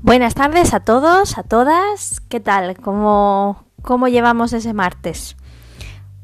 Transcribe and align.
Buenas 0.00 0.34
tardes 0.36 0.74
a 0.74 0.80
todos, 0.80 1.38
a 1.38 1.42
todas. 1.42 2.20
¿Qué 2.28 2.38
tal? 2.38 2.76
¿Cómo, 2.76 3.64
cómo 3.82 4.06
llevamos 4.06 4.52
ese 4.52 4.72
martes? 4.72 5.36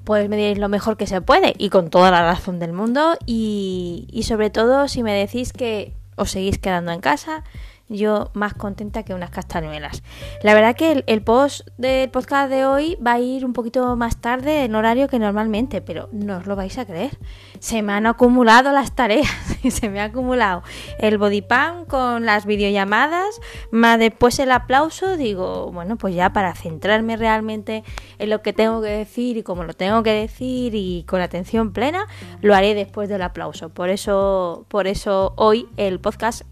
Pues 0.05 0.29
me 0.29 0.37
diréis 0.37 0.59
lo 0.59 0.69
mejor 0.69 0.97
que 0.97 1.09
se 1.09 1.21
puede 1.21 1.55
y 1.59 1.71
con 1.71 1.91
toda 1.91 2.13
la 2.13 2.23
razón 2.23 2.61
del 2.61 2.73
mundo 2.73 3.17
y, 3.27 4.07
y 4.13 4.23
sobre 4.23 4.51
todo 4.51 4.87
si 4.87 5.03
me 5.03 5.13
decís 5.13 5.53
que 5.53 5.93
os 6.15 6.31
seguís 6.31 6.59
quedando 6.59 6.93
en 6.93 7.01
casa, 7.01 7.43
yo 7.89 8.31
más 8.35 8.55
contenta 8.55 9.03
que 9.03 9.15
unas 9.15 9.31
castañuelas. 9.31 10.03
La 10.43 10.55
verdad 10.55 10.75
que 10.75 11.05
el, 11.07 11.23
post 11.23 11.69
del 11.77 12.11
podcast 12.11 12.51
de 12.51 12.65
hoy 12.65 12.97
va 13.05 13.13
a 13.13 13.21
ir 13.21 13.45
un 13.45 13.53
poquito 13.53 13.95
más 13.97 14.21
tarde 14.21 14.65
en 14.65 14.75
horario 14.75 15.09
que 15.09 15.19
normalmente, 15.19 15.81
pero 15.81 16.09
no 16.13 16.39
os 16.39 16.47
lo 16.47 16.57
vais 16.57 16.77
a 16.79 16.87
creer. 16.87 17.19
Se 17.59 17.83
me 17.83 17.93
han 17.93 18.07
acumulado 18.07 18.73
las 18.73 18.95
tareas 18.95 19.31
y 19.63 19.71
se 19.71 19.91
me 19.91 20.01
ha 20.01 20.05
acumulado 20.05 20.63
el 20.99 21.19
bodypan 21.19 21.85
con 21.85 22.25
las 22.25 22.47
videollamadas, 22.47 23.41
más 23.71 23.99
después 23.99 24.39
el 24.39 24.51
aplauso, 24.51 25.17
digo, 25.17 25.71
bueno, 25.73 25.97
pues 25.97 26.15
ya 26.15 26.33
para 26.33 26.55
centrarme 26.55 27.17
realmente 27.17 27.85
en 28.19 28.31
lo 28.31 28.43
que 28.43 28.53
tengo 28.53 28.81
que 28.81 28.89
decir 28.89 29.37
y 29.37 29.43
como 29.43 29.65
lo 29.65 29.75
tengo 29.75 30.03
que 30.03 30.13
decir 30.13 30.75
y 30.75 31.05
con 31.05 31.21
atención 31.21 31.73
plena, 31.73 32.07
lo 32.41 32.55
haré 32.55 32.75
después 32.75 33.09
del 33.09 33.23
aplauso. 33.23 33.69
Por 33.69 33.91
eso, 33.91 34.65
por 34.69 34.87
eso 34.87 35.35
hoy 35.37 35.69
el 35.77 36.01
podcast 36.01 36.43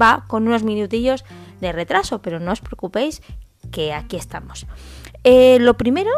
va 0.00 0.24
con 0.28 0.46
unos 0.46 0.62
minutillos 0.62 1.24
de 1.60 1.72
retraso, 1.72 2.22
pero 2.22 2.40
no 2.40 2.52
os 2.52 2.60
preocupéis 2.60 3.22
que 3.70 3.92
aquí 3.92 4.16
estamos. 4.16 4.66
Eh, 5.24 5.58
lo 5.60 5.76
primero, 5.76 6.10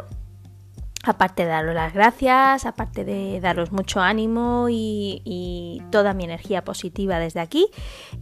aparte 1.04 1.44
de 1.44 1.50
daros 1.50 1.74
las 1.74 1.92
gracias, 1.92 2.66
aparte 2.66 3.04
de 3.04 3.40
daros 3.40 3.72
mucho 3.72 4.00
ánimo 4.00 4.68
y, 4.70 5.82
toda 5.90 6.14
mi 6.14 6.24
energía 6.24 6.64
positiva 6.64 7.18
desde 7.18 7.40
aquí, 7.40 7.66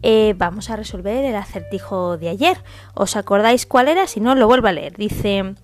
eh, 0.02 0.34
vamos 0.36 0.68
a 0.68 0.76
resolver 0.76 1.24
el 1.24 1.36
acertijo 1.36 2.18
de 2.18 2.28
ayer. 2.28 2.62
¿Os 2.94 3.16
acordáis 3.16 3.66
cuál 3.66 3.88
era? 3.88 4.06
Si 4.06 4.20
no, 4.20 4.34
lo 4.34 4.46
vuelvo 4.46 4.68
a 4.68 4.72
leer. 4.72 4.96
Dice, 4.96 5.54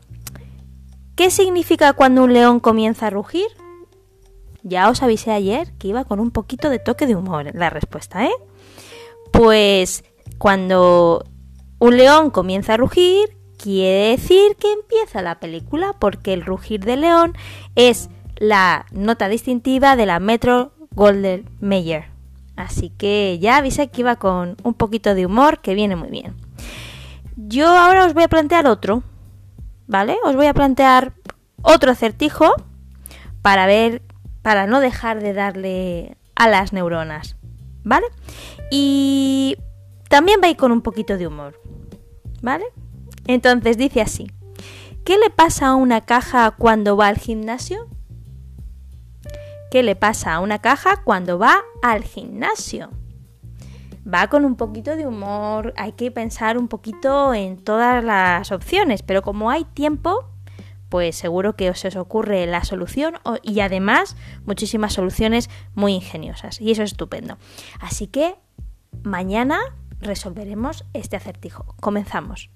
¿qué 1.16 1.30
significa 1.30 1.92
cuando 1.92 2.24
un 2.24 2.32
león 2.32 2.60
comienza 2.60 3.08
a 3.08 3.10
rugir? 3.10 3.46
Ya 4.62 4.88
os 4.88 5.02
avisé 5.02 5.32
ayer 5.32 5.72
que 5.78 5.88
iba 5.88 6.04
con 6.04 6.20
un 6.20 6.30
poquito 6.30 6.70
de 6.70 6.78
toque 6.78 7.06
de 7.06 7.16
humor 7.16 7.54
la 7.54 7.70
respuesta, 7.70 8.24
¿eh? 8.24 8.32
Pues 9.38 10.02
cuando 10.38 11.24
un 11.78 11.96
león 11.96 12.30
comienza 12.30 12.74
a 12.74 12.76
rugir, 12.76 13.36
quiere 13.56 14.08
decir 14.08 14.56
que 14.56 14.72
empieza 14.72 15.22
la 15.22 15.38
película, 15.38 15.94
porque 15.96 16.32
el 16.32 16.44
rugir 16.44 16.84
del 16.84 17.02
león 17.02 17.34
es 17.76 18.10
la 18.34 18.86
nota 18.90 19.28
distintiva 19.28 19.94
de 19.94 20.06
la 20.06 20.18
Metro 20.18 20.72
Golden 20.90 21.48
Mayer. 21.60 22.06
Así 22.56 22.90
que 22.90 23.38
ya 23.40 23.58
avisé 23.58 23.90
que 23.90 24.00
iba 24.00 24.16
con 24.16 24.56
un 24.64 24.74
poquito 24.74 25.14
de 25.14 25.26
humor 25.26 25.60
que 25.60 25.76
viene 25.76 25.94
muy 25.94 26.08
bien. 26.08 26.34
Yo 27.36 27.68
ahora 27.68 28.06
os 28.06 28.14
voy 28.14 28.24
a 28.24 28.28
plantear 28.28 28.66
otro, 28.66 29.04
¿vale? 29.86 30.16
Os 30.24 30.34
voy 30.34 30.46
a 30.46 30.54
plantear 30.54 31.12
otro 31.62 31.92
acertijo 31.92 32.56
para 33.42 33.66
ver, 33.66 34.02
para 34.42 34.66
no 34.66 34.80
dejar 34.80 35.20
de 35.20 35.32
darle 35.32 36.16
a 36.34 36.48
las 36.48 36.72
neuronas. 36.72 37.37
¿Vale? 37.88 38.06
Y 38.70 39.56
también 40.08 40.40
va 40.44 40.54
con 40.54 40.70
un 40.72 40.82
poquito 40.82 41.16
de 41.16 41.26
humor, 41.26 41.60
¿vale? 42.42 42.66
Entonces 43.26 43.78
dice 43.78 44.02
así, 44.02 44.30
¿qué 45.04 45.16
le 45.18 45.30
pasa 45.30 45.68
a 45.68 45.74
una 45.74 46.02
caja 46.02 46.50
cuando 46.52 46.96
va 46.96 47.08
al 47.08 47.16
gimnasio? 47.16 47.88
¿Qué 49.70 49.82
le 49.82 49.96
pasa 49.96 50.34
a 50.34 50.40
una 50.40 50.60
caja 50.60 51.02
cuando 51.02 51.38
va 51.38 51.62
al 51.82 52.04
gimnasio? 52.04 52.90
Va 54.06 54.28
con 54.28 54.44
un 54.44 54.56
poquito 54.56 54.96
de 54.96 55.06
humor, 55.06 55.74
hay 55.76 55.92
que 55.92 56.10
pensar 56.10 56.56
un 56.56 56.68
poquito 56.68 57.34
en 57.34 57.56
todas 57.58 58.02
las 58.04 58.52
opciones, 58.52 59.02
pero 59.02 59.22
como 59.22 59.50
hay 59.50 59.64
tiempo, 59.64 60.24
pues 60.88 61.16
seguro 61.16 61.54
que 61.56 61.70
os, 61.70 61.84
os 61.84 61.96
ocurre 61.96 62.46
la 62.46 62.64
solución 62.64 63.14
y 63.42 63.60
además 63.60 64.16
muchísimas 64.44 64.92
soluciones 64.92 65.50
muy 65.74 65.92
ingeniosas. 65.92 66.60
Y 66.60 66.70
eso 66.70 66.82
es 66.82 66.92
estupendo. 66.92 67.38
Así 67.80 68.06
que 68.06 68.36
mañana 69.02 69.58
resolveremos 70.00 70.84
este 70.92 71.16
acertijo. 71.16 71.74
Comenzamos. 71.80 72.50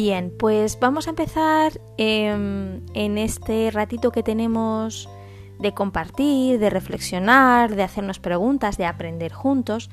Bien, 0.00 0.32
pues 0.38 0.78
vamos 0.78 1.08
a 1.08 1.10
empezar 1.10 1.80
em, 1.96 2.86
en 2.94 3.18
este 3.18 3.72
ratito 3.72 4.12
que 4.12 4.22
tenemos 4.22 5.08
de 5.58 5.74
compartir, 5.74 6.58
de 6.58 6.70
reflexionar, 6.70 7.74
de 7.74 7.82
hacernos 7.82 8.18
preguntas, 8.18 8.76
de 8.76 8.86
aprender 8.86 9.32
juntos, 9.32 9.90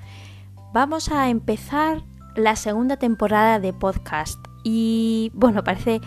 vamos 0.74 1.12
a 1.12 1.30
empezar 1.30 2.04
la 2.36 2.56
segunda 2.56 2.98
temporada 2.98 3.60
de 3.60 3.74
podcast. 3.74 4.40
Y 4.64 5.32
bueno, 5.34 5.64
parece, 5.64 6.02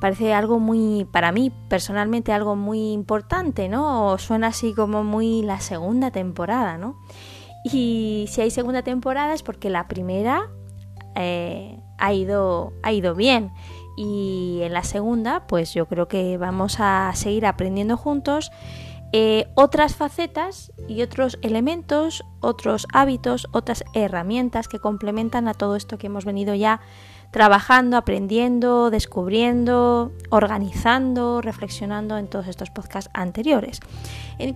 parece 0.00 0.34
algo 0.34 0.58
muy, 0.58 1.06
para 1.12 1.32
mí 1.32 1.52
personalmente 1.68 2.32
algo 2.32 2.56
muy 2.56 2.92
importante, 2.92 3.68
¿no? 3.68 4.16
suena 4.18 4.48
así 4.48 4.74
como 4.74 5.04
muy 5.04 5.42
la 5.42 5.60
segunda 5.60 6.10
temporada, 6.10 6.78
¿no? 6.78 6.96
Y 7.64 8.26
si 8.28 8.42
hay 8.42 8.50
segunda 8.50 8.82
temporada 8.82 9.32
es 9.32 9.42
porque 9.42 9.70
la 9.70 9.88
primera 9.88 10.50
eh, 11.14 11.80
ha, 11.98 12.12
ido, 12.12 12.74
ha 12.82 12.92
ido 12.92 13.14
bien. 13.14 13.52
Y 13.96 14.60
en 14.62 14.72
la 14.72 14.82
segunda, 14.82 15.46
pues 15.46 15.72
yo 15.72 15.86
creo 15.86 16.08
que 16.08 16.36
vamos 16.36 16.76
a 16.78 17.10
seguir 17.14 17.46
aprendiendo 17.46 17.96
juntos 17.96 18.50
eh, 19.16 19.46
otras 19.54 19.94
facetas 19.94 20.72
y 20.88 21.02
otros 21.02 21.38
elementos, 21.40 22.24
otros 22.40 22.88
hábitos, 22.92 23.46
otras 23.52 23.84
herramientas 23.94 24.66
que 24.66 24.80
complementan 24.80 25.46
a 25.46 25.54
todo 25.54 25.76
esto 25.76 25.98
que 25.98 26.08
hemos 26.08 26.24
venido 26.24 26.52
ya 26.56 26.80
trabajando, 27.30 27.96
aprendiendo, 27.96 28.90
descubriendo, 28.90 30.10
organizando, 30.30 31.40
reflexionando 31.40 32.18
en 32.18 32.26
todos 32.26 32.48
estos 32.48 32.70
podcasts 32.70 33.08
anteriores. 33.14 33.78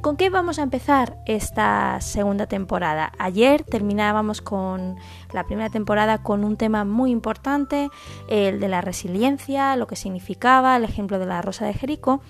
¿Con 0.00 0.16
qué 0.16 0.28
vamos 0.28 0.58
a 0.58 0.62
empezar 0.62 1.18
esta 1.24 2.00
segunda 2.00 2.46
temporada? 2.46 3.12
Ayer 3.20 3.62
terminábamos 3.62 4.40
con 4.42 4.96
la 5.32 5.44
primera 5.44 5.70
temporada 5.70 6.24
con 6.24 6.42
un 6.42 6.56
tema 6.56 6.84
muy 6.84 7.12
importante, 7.12 7.90
el 8.28 8.58
de 8.58 8.68
la 8.68 8.80
resiliencia, 8.80 9.76
lo 9.76 9.86
que 9.86 9.94
significaba, 9.94 10.76
el 10.76 10.82
ejemplo 10.82 11.20
de 11.20 11.26
la 11.26 11.42
rosa 11.42 11.64
de 11.64 11.74
Jerico. 11.74 12.22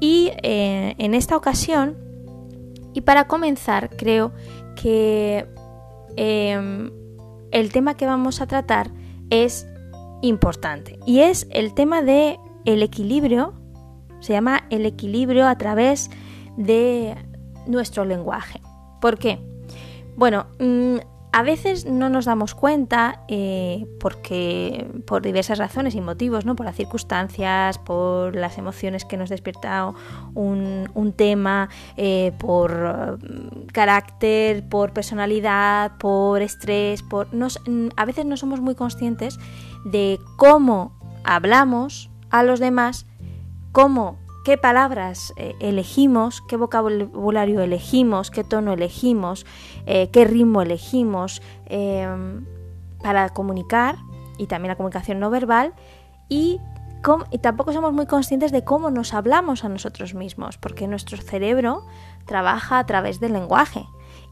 Y 0.00 0.32
eh, 0.42 0.94
en 0.98 1.14
esta 1.14 1.36
ocasión, 1.36 1.96
y 2.92 3.02
para 3.02 3.26
comenzar, 3.26 3.90
creo 3.96 4.32
que 4.76 5.46
em, 6.16 6.90
el 7.50 7.72
tema 7.72 7.96
que 7.96 8.06
vamos 8.06 8.40
a 8.40 8.46
tratar 8.46 8.90
es 9.30 9.66
importante 10.22 10.98
y 11.06 11.20
es 11.20 11.46
el 11.50 11.74
tema 11.74 12.02
de 12.02 12.38
el 12.64 12.82
equilibrio, 12.82 13.54
se 14.20 14.32
llama 14.32 14.64
el 14.70 14.86
equilibrio 14.86 15.46
a 15.46 15.56
través 15.56 16.10
de 16.56 17.16
nuestro 17.66 18.04
lenguaje. 18.04 18.60
¿Por 19.00 19.18
qué? 19.18 19.40
Bueno, 20.16 20.46
mm, 20.60 20.96
a 21.32 21.42
veces 21.42 21.86
no 21.86 22.10
nos 22.10 22.26
damos 22.26 22.54
cuenta 22.54 23.24
eh, 23.26 23.86
porque 23.98 24.86
por 25.06 25.22
diversas 25.22 25.58
razones 25.58 25.94
y 25.94 26.00
motivos, 26.02 26.44
¿no? 26.44 26.54
por 26.56 26.66
las 26.66 26.76
circunstancias, 26.76 27.78
por 27.78 28.36
las 28.36 28.58
emociones 28.58 29.06
que 29.06 29.16
nos 29.16 29.30
despierta 29.30 29.94
un, 30.34 31.14
tema, 31.16 31.70
eh, 31.96 32.32
por 32.38 33.18
mm, 33.18 33.66
carácter, 33.72 34.68
por 34.68 34.92
personalidad, 34.92 35.96
por 35.98 36.42
estrés, 36.42 37.02
por 37.02 37.32
nos, 37.32 37.58
a 37.96 38.04
veces 38.04 38.26
no 38.26 38.36
somos 38.36 38.60
muy 38.60 38.74
conscientes 38.74 39.38
de 39.86 40.18
cómo 40.36 40.92
hablamos 41.24 42.10
a 42.30 42.42
los 42.42 42.60
demás, 42.60 43.06
cómo 43.72 44.18
qué 44.44 44.58
palabras 44.58 45.32
eh, 45.36 45.54
elegimos, 45.60 46.42
qué 46.42 46.56
vocabulario 46.56 47.60
elegimos, 47.60 48.30
qué 48.30 48.44
tono 48.44 48.72
elegimos, 48.72 49.46
eh, 49.86 50.10
qué 50.10 50.24
ritmo 50.24 50.62
elegimos 50.62 51.42
em, 51.66 52.44
para 53.02 53.28
comunicar 53.30 53.96
y 54.38 54.46
también 54.46 54.70
la 54.70 54.76
comunicación 54.76 55.20
no 55.20 55.30
verbal 55.30 55.74
y, 56.28 56.60
tampoco 57.40 57.72
somos 57.72 57.92
muy 57.92 58.06
conscientes 58.06 58.52
de 58.52 58.62
cómo 58.62 58.92
nos 58.92 59.12
hablamos 59.12 59.64
a 59.64 59.68
nosotros 59.68 60.14
mismos, 60.14 60.56
porque 60.56 60.86
nuestro 60.86 61.18
cerebro 61.18 61.84
trabaja 62.26 62.78
a 62.78 62.86
través 62.86 63.18
del 63.18 63.32
lenguaje 63.32 63.84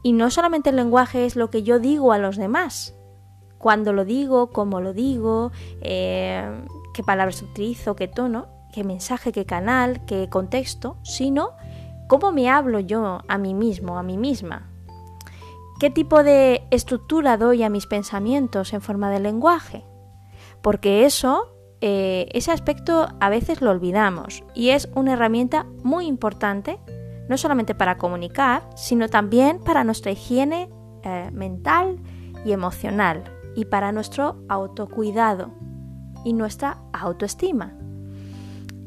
y 0.03 0.13
no 0.13 0.31
solamente 0.31 0.69
el 0.69 0.77
lenguaje 0.77 1.25
es 1.25 1.35
lo 1.35 1.49
que 1.49 1.63
yo 1.63 1.79
digo 1.79 2.13
a 2.13 2.17
los 2.17 2.37
demás, 2.37 2.95
cuando 3.57 3.93
lo 3.93 4.05
digo, 4.05 4.51
cómo 4.51 4.81
lo 4.81 4.93
digo, 4.93 5.51
eh, 5.81 6.49
qué 6.93 7.03
palabras 7.03 7.41
utilizo, 7.41 7.95
qué 7.95 8.07
tono, 8.07 8.47
qué 8.73 8.83
mensaje, 8.83 9.31
qué 9.31 9.45
canal, 9.45 10.03
qué 10.05 10.29
contexto, 10.29 10.97
sino 11.03 11.51
cómo 12.07 12.31
me 12.31 12.49
hablo 12.49 12.79
yo 12.79 13.21
a 13.27 13.37
mí 13.37 13.53
mismo, 13.53 13.97
a 13.97 14.03
mí 14.03 14.17
misma. 14.17 14.70
¿Qué 15.81 15.89
tipo 15.89 16.21
de 16.21 16.61
estructura 16.69 17.37
doy 17.37 17.63
a 17.63 17.69
mis 17.71 17.87
pensamientos 17.87 18.71
en 18.73 18.81
forma 18.81 19.09
de 19.09 19.19
lenguaje? 19.19 19.83
Porque 20.61 21.05
eso 21.05 21.55
eh, 21.81 22.29
ese 22.33 22.51
aspecto 22.51 23.07
a 23.19 23.29
veces 23.29 23.61
lo 23.61 23.71
olvidamos 23.71 24.43
y 24.53 24.69
es 24.69 24.89
una 24.93 25.13
herramienta 25.13 25.65
muy 25.81 26.05
importante, 26.05 26.77
no 27.27 27.35
solamente 27.35 27.73
para 27.73 27.97
comunicar, 27.97 28.61
sino 28.75 29.09
también 29.09 29.57
para 29.57 29.83
nuestra 29.83 30.11
higiene 30.11 30.69
eh, 31.01 31.31
mental 31.33 31.97
y 32.45 32.51
emocional 32.51 33.23
y 33.55 33.65
para 33.65 33.91
nuestro 33.91 34.43
autocuidado 34.49 35.49
y 36.23 36.33
nuestra 36.33 36.77
autoestima. 36.93 37.73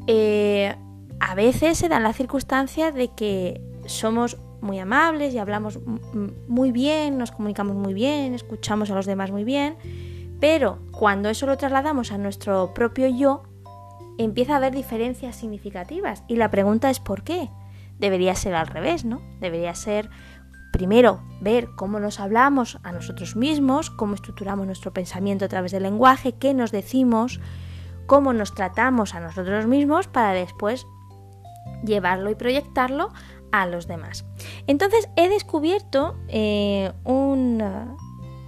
Eh, 0.07 0.73
a 1.19 1.35
veces 1.35 1.77
se 1.77 1.89
dan 1.89 2.03
las 2.03 2.15
circunstancias 2.15 2.93
de 2.93 3.09
que 3.09 3.59
somos 3.85 4.37
muy 4.61 4.79
amables 4.79 5.33
y 5.33 5.37
hablamos 5.37 5.79
muy 6.47 6.71
bien, 6.71 7.17
nos 7.17 7.31
comunicamos 7.31 7.75
muy 7.75 7.93
bien, 7.93 8.33
escuchamos 8.33 8.89
a 8.91 8.95
los 8.95 9.05
demás 9.05 9.31
muy 9.31 9.43
bien, 9.43 9.77
pero 10.39 10.79
cuando 10.91 11.29
eso 11.29 11.45
lo 11.45 11.57
trasladamos 11.57 12.11
a 12.11 12.17
nuestro 12.17 12.73
propio 12.73 13.07
yo, 13.07 13.43
empieza 14.17 14.53
a 14.53 14.57
haber 14.57 14.73
diferencias 14.73 15.35
significativas. 15.35 16.23
Y 16.27 16.35
la 16.35 16.51
pregunta 16.51 16.89
es 16.89 16.99
¿por 16.99 17.23
qué? 17.23 17.49
Debería 17.99 18.35
ser 18.35 18.55
al 18.55 18.67
revés, 18.67 19.05
¿no? 19.05 19.21
Debería 19.39 19.73
ser 19.75 20.09
primero 20.71 21.21
ver 21.39 21.69
cómo 21.77 22.01
nos 22.01 22.19
hablamos 22.19 22.79
a 22.83 22.91
nosotros 22.91 23.37
mismos, 23.37 23.89
cómo 23.89 24.15
estructuramos 24.15 24.65
nuestro 24.65 24.91
pensamiento 24.93 25.45
a 25.45 25.47
través 25.47 25.71
del 25.71 25.83
lenguaje, 25.83 26.33
qué 26.33 26.53
nos 26.53 26.71
decimos, 26.71 27.39
cómo 28.07 28.33
nos 28.33 28.53
tratamos 28.53 29.15
a 29.15 29.21
nosotros 29.21 29.67
mismos 29.67 30.07
para 30.07 30.33
después 30.33 30.85
llevarlo 31.85 32.29
y 32.29 32.35
proyectarlo 32.35 33.11
a 33.51 33.65
los 33.65 33.87
demás. 33.87 34.25
Entonces 34.67 35.09
he 35.15 35.29
descubierto 35.29 36.15
eh, 36.27 36.91
un... 37.03 37.63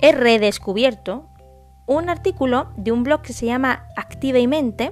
he 0.02 0.12
redescubierto 0.12 1.30
un 1.86 2.10
artículo 2.10 2.68
de 2.76 2.92
un 2.92 3.04
blog 3.04 3.22
que 3.22 3.34
se 3.34 3.46
llama 3.46 3.88
Activa 3.96 4.40
y 4.40 4.48
Mente, 4.48 4.92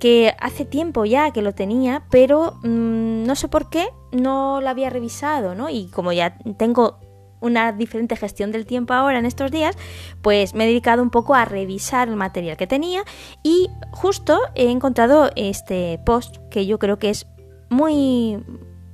que 0.00 0.34
hace 0.40 0.64
tiempo 0.64 1.04
ya 1.04 1.30
que 1.32 1.42
lo 1.42 1.54
tenía, 1.54 2.04
pero 2.10 2.58
mm, 2.62 3.24
no 3.24 3.34
sé 3.34 3.48
por 3.48 3.68
qué 3.68 3.88
no 4.12 4.60
lo 4.60 4.68
había 4.68 4.90
revisado, 4.90 5.54
¿no? 5.54 5.68
Y 5.68 5.88
como 5.90 6.12
ya 6.12 6.38
tengo 6.56 6.98
una 7.40 7.72
diferente 7.72 8.16
gestión 8.16 8.50
del 8.52 8.66
tiempo 8.66 8.94
ahora 8.94 9.18
en 9.18 9.26
estos 9.26 9.50
días, 9.50 9.76
pues 10.22 10.54
me 10.54 10.64
he 10.64 10.66
dedicado 10.66 11.02
un 11.02 11.10
poco 11.10 11.34
a 11.34 11.44
revisar 11.44 12.08
el 12.08 12.16
material 12.16 12.56
que 12.56 12.66
tenía 12.66 13.04
y 13.42 13.68
justo 13.92 14.40
he 14.54 14.70
encontrado 14.70 15.30
este 15.36 16.00
post 16.04 16.38
que 16.50 16.66
yo 16.66 16.78
creo 16.78 16.98
que 16.98 17.10
es 17.10 17.26
muy 17.68 18.42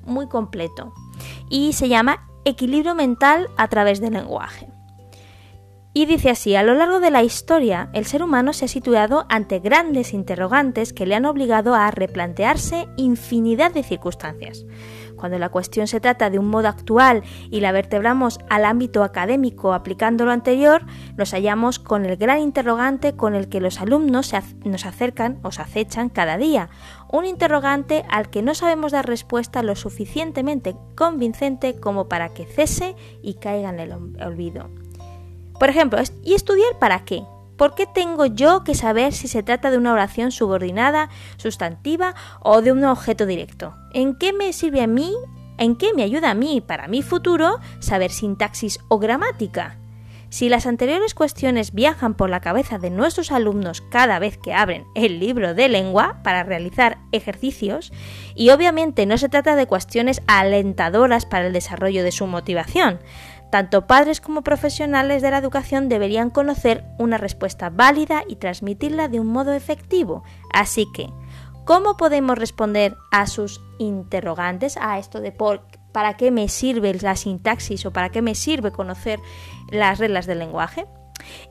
muy 0.07 0.29
completo 0.29 0.93
y 1.49 1.73
se 1.73 1.89
llama 1.89 2.29
Equilibrio 2.45 2.95
mental 2.95 3.49
a 3.57 3.69
través 3.69 4.01
del 4.01 4.15
lenguaje. 4.15 4.69
Y 5.97 6.07
dice 6.07 6.31
así, 6.31 6.57
a 6.57 6.65
lo 6.65 6.75
largo 6.75 6.99
de 6.99 7.13
la 7.13 7.23
historia, 7.23 7.89
el 7.93 8.05
ser 8.05 8.25
humano 8.25 8.53
se 8.53 8.65
ha 8.65 8.69
situado 8.69 9.27
ante 9.29 9.61
grandes 9.61 10.13
interrogantes 10.13 10.93
que 10.93 11.07
le 11.07 11.15
han 11.15 11.25
obligado 11.25 11.75
a 11.75 11.89
replantearse 11.93 12.89
infinidad 12.97 13.73
de 13.73 13.85
circunstancias. 13.85 14.65
Cuando 15.25 15.39
la 15.39 15.49
cuestión 15.49 15.87
se 15.87 16.01
trata 16.01 16.29
de 16.29 16.39
un 16.39 16.49
modo 16.49 16.69
actual 16.69 17.23
y 17.51 17.61
la 17.61 17.73
vertebramos 17.73 18.39
al 18.51 18.67
ámbito 18.67 19.03
académico 19.03 19.73
aplicando 19.73 20.27
lo 20.27 20.33
anterior, 20.33 20.85
nos 21.17 21.31
hallamos 21.31 21.79
con 21.79 22.05
el 22.05 22.19
gran 22.19 22.41
interrogante 22.41 23.17
con 23.17 23.35
el 23.35 23.49
que 23.49 23.63
los 23.63 23.81
alumnos 23.81 24.35
nos 24.67 24.85
acercan 24.85 25.39
o 25.43 25.51
se 25.51 25.63
acechan 25.63 26.11
cada 26.11 26.37
día. 26.37 26.69
Un 27.11 27.25
interrogante 27.25 28.05
al 28.11 28.29
que 28.29 28.43
no 28.43 28.55
sabemos 28.55 28.93
dar 28.93 29.07
respuesta 29.07 29.63
lo 29.63 29.77
suficientemente 29.77 30.77
convincente 30.95 31.81
como 31.81 32.07
para 32.07 32.29
que 32.29 32.45
cese 32.45 32.95
y 33.23 33.33
caiga 33.33 33.71
en 33.71 33.81
el 33.81 33.93
olvido. 33.93 34.69
Por 35.59 35.71
ejemplo, 35.71 36.01
¿y 36.23 36.35
estudiar 36.35 36.79
para 36.79 37.07
qué? 37.07 37.23
¿Por 37.57 37.75
qué 37.75 37.87
tengo 37.87 38.27
yo 38.27 38.65
que 38.65 38.75
saber 38.75 39.13
si 39.13 39.29
se 39.29 39.43
trata 39.43 39.71
de 39.71 39.79
una 39.79 39.93
oración 39.93 40.33
subordinada, 40.33 41.09
sustantiva 41.37 42.15
o 42.41 42.63
de 42.63 42.73
un 42.73 42.85
objeto 42.85 43.27
directo? 43.27 43.75
¿En 43.93 44.17
qué 44.17 44.33
me 44.33 44.53
sirve 44.53 44.83
a 44.83 44.87
mí? 44.89 45.13
¿En 45.57 45.77
qué 45.77 45.95
me 45.95 46.03
ayuda 46.03 46.31
a 46.31 46.35
mí 46.35 46.61
para 46.61 46.89
mi 46.89 47.03
futuro 47.03 47.61
saber 47.79 48.11
sintaxis 48.11 48.81
o 48.89 48.99
gramática? 48.99 49.79
Si 50.35 50.49
las 50.49 50.67
anteriores 50.67 51.15
cuestiones 51.15 51.73
viajan 51.73 52.15
por 52.15 52.29
la 52.29 52.41
cabeza 52.41 52.77
de 52.79 52.91
nuestros 52.91 53.31
alumnos 53.31 53.83
cada 53.83 54.19
vez 54.19 54.37
que 54.37 54.53
abren 54.53 54.85
el 54.97 55.21
libro 55.21 55.55
de 55.55 55.69
lengua 55.69 56.19
para 56.25 56.43
realizar 56.43 56.99
ejercicios, 57.13 57.93
y 58.35 58.51
obviamente 58.51 59.07
no 59.07 59.17
se 59.17 59.29
trata 59.29 59.55
de 59.55 59.69
cuestiones 59.69 60.23
alentadoras 60.27 61.25
para 61.25 61.47
el 61.47 61.53
desarrollo 61.53 62.03
de 62.03 62.11
su 62.11 62.27
motivación, 62.27 62.99
tanto 63.55 63.87
padres 63.87 64.21
como 64.21 64.43
profesionales 64.43 65.23
de 65.23 65.31
la 65.31 65.39
educación 65.39 65.89
deberían 65.89 66.31
conocer 66.31 66.85
una 66.99 67.19
respuesta 67.19 67.71
válida 67.71 68.25
y 68.27 68.35
transmitirla 68.35 69.07
de 69.07 69.21
un 69.21 69.29
modo 69.29 69.53
efectivo. 69.53 70.25
Así 70.53 70.89
que, 70.93 71.09
¿cómo 71.65 71.97
podemos 71.97 72.37
responder 72.37 72.97
a 73.13 73.29
sus 73.29 73.61
interrogantes, 73.79 74.77
a 74.77 74.99
esto 74.99 75.21
de 75.21 75.31
por, 75.31 75.69
para 75.93 76.17
qué 76.17 76.33
me 76.33 76.49
sirve 76.49 76.95
la 76.95 77.15
sintaxis 77.15 77.87
o 77.87 77.93
para 77.93 78.09
qué 78.09 78.23
me 78.23 78.35
sirve 78.35 78.73
conocer 78.73 79.21
las 79.71 80.01
reglas 80.01 80.27
del 80.27 80.41
lenguaje? 80.41 80.87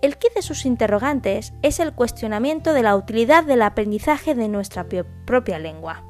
El 0.02 0.18
kit 0.18 0.34
de 0.34 0.42
sus 0.42 0.66
interrogantes 0.66 1.54
es 1.62 1.80
el 1.80 1.94
cuestionamiento 1.94 2.74
de 2.74 2.84
la 2.84 2.98
utilidad 2.98 3.46
del 3.46 3.62
aprendizaje 3.62 4.36
de 4.36 4.50
nuestra 4.50 4.88
propia 5.26 5.58
lengua. 5.58 6.04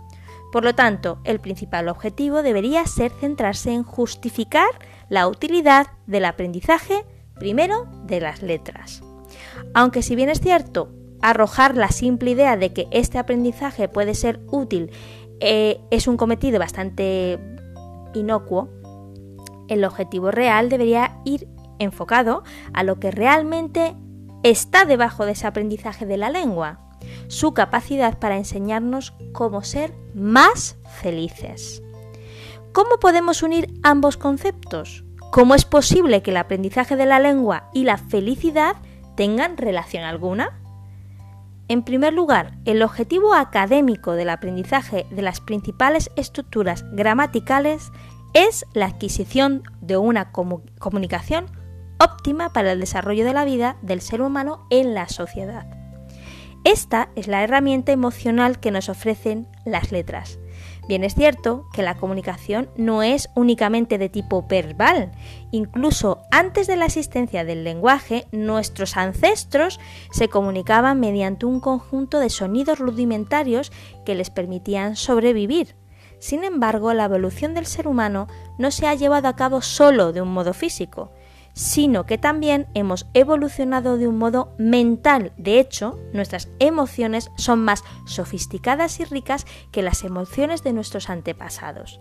Por 0.52 0.64
lo 0.64 0.74
tanto, 0.74 1.20
el 1.24 1.40
principal 1.40 1.88
objetivo 1.88 2.42
debería 2.42 2.84
ser 2.88 3.12
centrarse 3.12 3.74
en 3.74 3.84
justificar 3.84 4.70
la 5.10 5.28
utilidad 5.28 5.88
del 6.08 6.26
aprendizaje 6.26 7.06
primero 7.36 7.86
de 8.06 8.22
las 8.22 8.42
letras. 8.42 9.04
Aunque 9.74 10.02
si 10.02 10.16
bien 10.16 10.30
es 10.30 10.40
cierto, 10.40 10.90
arrojar 11.22 11.76
la 11.76 11.90
simple 11.90 12.32
idea 12.32 12.58
de 12.58 12.74
que 12.74 12.88
este 12.92 13.18
aprendizaje 13.18 13.88
puede 13.88 14.14
ser 14.14 14.42
útil 14.52 14.92
eh, 15.40 15.80
es 15.90 16.08
un 16.08 16.18
cometido 16.18 16.60
bastante 16.60 17.40
inocuo, 18.14 18.70
el 19.68 19.84
objetivo 19.86 20.32
real 20.32 20.70
debería 20.70 21.18
ir 21.26 21.48
enfocado 21.80 22.44
a 22.74 22.84
lo 22.84 23.00
que 23.00 23.12
realmente 23.12 23.96
está 24.44 24.86
debajo 24.86 25.26
de 25.26 25.32
ese 25.32 25.48
aprendizaje 25.48 26.06
de 26.06 26.18
la 26.18 26.30
lengua, 26.30 26.80
su 27.28 27.54
capacidad 27.54 28.20
para 28.20 28.38
enseñarnos 28.38 29.14
cómo 29.32 29.64
ser 29.64 29.94
más 30.14 30.78
felices. 31.02 31.82
¿Cómo 32.74 32.98
podemos 33.00 33.44
unir 33.44 33.72
ambos 33.84 34.18
conceptos? 34.18 35.06
¿Cómo 35.32 35.54
es 35.54 35.64
posible 35.64 36.24
que 36.24 36.32
el 36.32 36.38
aprendizaje 36.38 36.96
de 36.96 37.06
la 37.06 37.20
lengua 37.20 37.70
y 37.72 37.84
la 37.84 38.00
felicidad 38.00 38.78
tengan 39.16 39.58
relación 39.58 40.04
alguna? 40.04 40.60
En 41.68 41.84
primer 41.84 42.14
lugar, 42.14 42.58
el 42.66 42.82
objetivo 42.82 43.36
académico 43.36 44.14
del 44.14 44.32
aprendizaje 44.32 45.06
de 45.12 45.22
las 45.22 45.40
principales 45.40 46.10
estructuras 46.16 46.84
gramaticales 46.94 47.92
es 48.34 48.66
la 48.74 48.88
adquisición 48.88 49.62
de 49.82 49.98
una 49.98 50.32
comunicación 50.32 51.46
óptima 52.00 52.54
para 52.54 52.72
el 52.72 52.80
desarrollo 52.80 53.24
de 53.24 53.34
la 53.34 53.46
vida 53.46 53.78
del 53.84 54.02
ser 54.02 54.24
humano 54.24 54.66
en 54.72 54.96
la 54.96 55.08
sociedad. 55.10 55.68
Esta 56.64 57.10
es 57.16 57.28
la 57.28 57.44
herramienta 57.44 57.92
emocional 57.92 58.60
que 58.60 58.72
nos 58.72 58.90
ofrecen 58.90 59.48
las 59.64 59.92
letras, 59.92 60.40
Bien 60.88 61.04
es 61.04 61.16
cierto 61.16 61.66
que 61.72 61.82
la 61.82 61.96
comunicación 61.96 62.70
no 62.76 63.04
es 63.04 63.30
únicamente 63.36 63.98
de 63.98 64.10
tipo 64.10 64.46
verbal. 64.48 65.12
Incluso 65.52 66.22
antes 66.30 66.68
de 66.68 66.76
la 66.76 66.86
existencia 66.86 67.46
del 67.46 67.64
lenguaje, 67.64 68.28
nuestros 68.32 68.98
ancestros 68.98 69.80
se 70.12 70.28
comunicaban 70.28 71.00
mediante 71.00 71.46
un 71.46 71.62
conjunto 71.62 72.20
de 72.20 72.30
sonidos 72.30 72.80
rudimentarios 72.80 73.72
que 74.06 74.16
les 74.16 74.30
permitían 74.30 74.98
sobrevivir. 74.98 75.76
Sin 76.20 76.44
embargo, 76.44 76.94
la 76.94 77.06
evolución 77.06 77.54
del 77.54 77.66
ser 77.66 77.88
humano 77.88 78.28
no 78.58 78.72
se 78.72 78.88
ha 78.88 78.96
llevado 78.96 79.28
a 79.28 79.36
cabo 79.36 79.62
solo 79.62 80.14
de 80.14 80.22
un 80.22 80.34
modo 80.34 80.54
físico, 80.54 81.12
sino 81.54 82.06
que 82.06 82.18
también 82.18 82.68
hemos 82.74 83.08
evolucionado 83.14 83.98
de 83.98 84.08
un 84.08 84.18
modo 84.18 84.54
mental. 84.58 85.34
De 85.38 85.60
hecho, 85.60 86.00
nuestras 86.14 86.50
emociones 86.60 87.32
son 87.38 87.64
más 87.64 87.84
sofisticadas 88.06 89.00
y 89.00 89.06
ricas 89.06 89.46
que 89.72 89.84
las 89.84 90.04
emociones 90.04 90.64
de 90.64 90.74
nuestros 90.74 91.10
antepasados. 91.10 92.00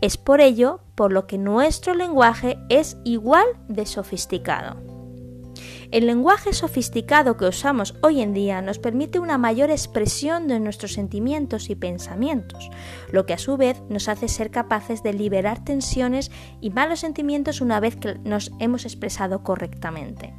Es 0.00 0.16
por 0.16 0.40
ello 0.40 0.80
por 0.94 1.12
lo 1.12 1.26
que 1.26 1.38
nuestro 1.38 1.94
lenguaje 1.94 2.58
es 2.68 2.96
igual 3.04 3.46
de 3.68 3.86
sofisticado. 3.86 4.93
El 5.94 6.06
lenguaje 6.06 6.52
sofisticado 6.52 7.36
que 7.36 7.44
usamos 7.44 7.94
hoy 8.00 8.20
en 8.20 8.34
día 8.34 8.60
nos 8.62 8.80
permite 8.80 9.20
una 9.20 9.38
mayor 9.38 9.70
expresión 9.70 10.48
de 10.48 10.58
nuestros 10.58 10.94
sentimientos 10.94 11.70
y 11.70 11.76
pensamientos, 11.76 12.68
lo 13.12 13.26
que 13.26 13.32
a 13.32 13.38
su 13.38 13.56
vez 13.56 13.80
nos 13.88 14.08
hace 14.08 14.26
ser 14.26 14.50
capaces 14.50 15.04
de 15.04 15.12
liberar 15.12 15.64
tensiones 15.64 16.32
y 16.60 16.70
malos 16.70 16.98
sentimientos 16.98 17.60
una 17.60 17.78
vez 17.78 17.94
que 17.94 18.16
nos 18.24 18.50
hemos 18.58 18.86
expresado 18.86 19.44
correctamente. 19.44 20.34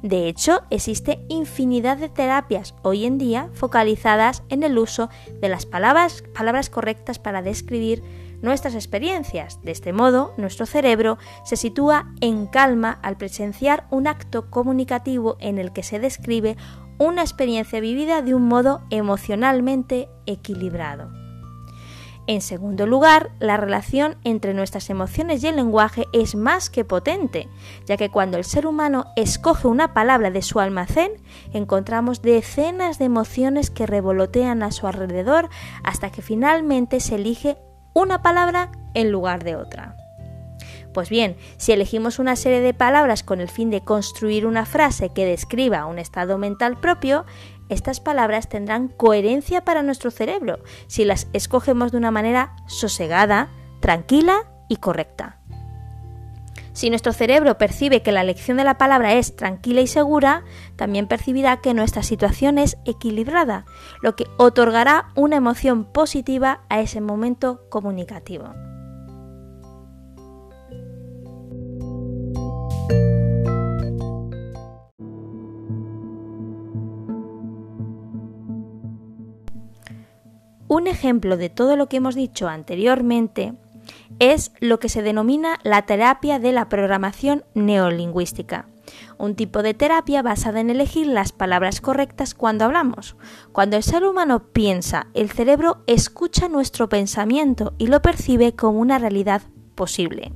De 0.00 0.26
hecho, 0.26 0.62
existe 0.70 1.20
infinidad 1.28 1.98
de 1.98 2.08
terapias 2.08 2.74
hoy 2.80 3.04
en 3.04 3.18
día 3.18 3.50
focalizadas 3.52 4.42
en 4.48 4.62
el 4.62 4.78
uso 4.78 5.10
de 5.38 5.50
las 5.50 5.66
palabras, 5.66 6.24
palabras 6.34 6.70
correctas 6.70 7.18
para 7.18 7.42
describir 7.42 8.02
nuestras 8.42 8.74
experiencias. 8.74 9.60
De 9.62 9.72
este 9.72 9.92
modo, 9.92 10.34
nuestro 10.36 10.66
cerebro 10.66 11.18
se 11.44 11.56
sitúa 11.56 12.12
en 12.20 12.46
calma 12.46 12.98
al 13.02 13.16
presenciar 13.16 13.86
un 13.90 14.06
acto 14.06 14.50
comunicativo 14.50 15.36
en 15.40 15.58
el 15.58 15.72
que 15.72 15.82
se 15.82 15.98
describe 15.98 16.56
una 16.98 17.22
experiencia 17.22 17.80
vivida 17.80 18.22
de 18.22 18.34
un 18.34 18.46
modo 18.46 18.82
emocionalmente 18.90 20.08
equilibrado. 20.26 21.10
En 22.26 22.40
segundo 22.40 22.86
lugar, 22.86 23.32
la 23.38 23.58
relación 23.58 24.16
entre 24.24 24.54
nuestras 24.54 24.88
emociones 24.88 25.44
y 25.44 25.48
el 25.48 25.56
lenguaje 25.56 26.06
es 26.14 26.34
más 26.34 26.70
que 26.70 26.82
potente, 26.82 27.48
ya 27.84 27.98
que 27.98 28.10
cuando 28.10 28.38
el 28.38 28.44
ser 28.44 28.66
humano 28.66 29.06
escoge 29.14 29.68
una 29.68 29.92
palabra 29.92 30.30
de 30.30 30.40
su 30.40 30.58
almacén, 30.58 31.12
encontramos 31.52 32.22
decenas 32.22 32.98
de 32.98 33.04
emociones 33.04 33.70
que 33.70 33.86
revolotean 33.86 34.62
a 34.62 34.72
su 34.72 34.86
alrededor 34.86 35.50
hasta 35.82 36.10
que 36.10 36.22
finalmente 36.22 37.00
se 37.00 37.16
elige 37.16 37.58
una 37.94 38.22
palabra 38.22 38.70
en 38.92 39.10
lugar 39.10 39.44
de 39.44 39.56
otra. 39.56 39.96
Pues 40.92 41.08
bien, 41.08 41.36
si 41.56 41.72
elegimos 41.72 42.18
una 42.18 42.36
serie 42.36 42.60
de 42.60 42.72
palabras 42.72 43.24
con 43.24 43.40
el 43.40 43.48
fin 43.48 43.70
de 43.70 43.80
construir 43.80 44.46
una 44.46 44.64
frase 44.64 45.10
que 45.12 45.26
describa 45.26 45.86
un 45.86 45.98
estado 45.98 46.38
mental 46.38 46.78
propio, 46.78 47.24
estas 47.68 48.00
palabras 48.00 48.48
tendrán 48.48 48.88
coherencia 48.88 49.64
para 49.64 49.82
nuestro 49.82 50.10
cerebro 50.10 50.60
si 50.86 51.04
las 51.04 51.26
escogemos 51.32 51.90
de 51.90 51.98
una 51.98 52.12
manera 52.12 52.54
sosegada, 52.68 53.50
tranquila 53.80 54.44
y 54.68 54.76
correcta. 54.76 55.40
Si 56.74 56.90
nuestro 56.90 57.12
cerebro 57.12 57.56
percibe 57.56 58.02
que 58.02 58.10
la 58.10 58.20
elección 58.20 58.56
de 58.56 58.64
la 58.64 58.78
palabra 58.78 59.14
es 59.14 59.36
tranquila 59.36 59.80
y 59.80 59.86
segura, 59.86 60.42
también 60.74 61.06
percibirá 61.06 61.60
que 61.60 61.72
nuestra 61.72 62.02
situación 62.02 62.58
es 62.58 62.76
equilibrada, 62.84 63.64
lo 64.02 64.16
que 64.16 64.26
otorgará 64.38 65.12
una 65.14 65.36
emoción 65.36 65.84
positiva 65.84 66.62
a 66.68 66.80
ese 66.80 67.00
momento 67.00 67.62
comunicativo. 67.70 68.52
Un 80.66 80.88
ejemplo 80.88 81.36
de 81.36 81.50
todo 81.50 81.76
lo 81.76 81.88
que 81.88 81.98
hemos 81.98 82.16
dicho 82.16 82.48
anteriormente 82.48 83.54
es 84.18 84.52
lo 84.60 84.78
que 84.78 84.88
se 84.88 85.02
denomina 85.02 85.58
la 85.62 85.82
terapia 85.82 86.38
de 86.38 86.52
la 86.52 86.68
programación 86.68 87.44
neolingüística, 87.54 88.68
un 89.18 89.34
tipo 89.34 89.62
de 89.62 89.74
terapia 89.74 90.22
basada 90.22 90.60
en 90.60 90.70
elegir 90.70 91.06
las 91.06 91.32
palabras 91.32 91.80
correctas 91.80 92.34
cuando 92.34 92.64
hablamos. 92.64 93.16
Cuando 93.52 93.76
el 93.76 93.82
ser 93.82 94.04
humano 94.04 94.52
piensa, 94.52 95.08
el 95.14 95.30
cerebro 95.30 95.82
escucha 95.86 96.48
nuestro 96.48 96.88
pensamiento 96.88 97.74
y 97.78 97.88
lo 97.88 98.02
percibe 98.02 98.54
como 98.54 98.80
una 98.80 98.98
realidad 98.98 99.42
posible, 99.74 100.32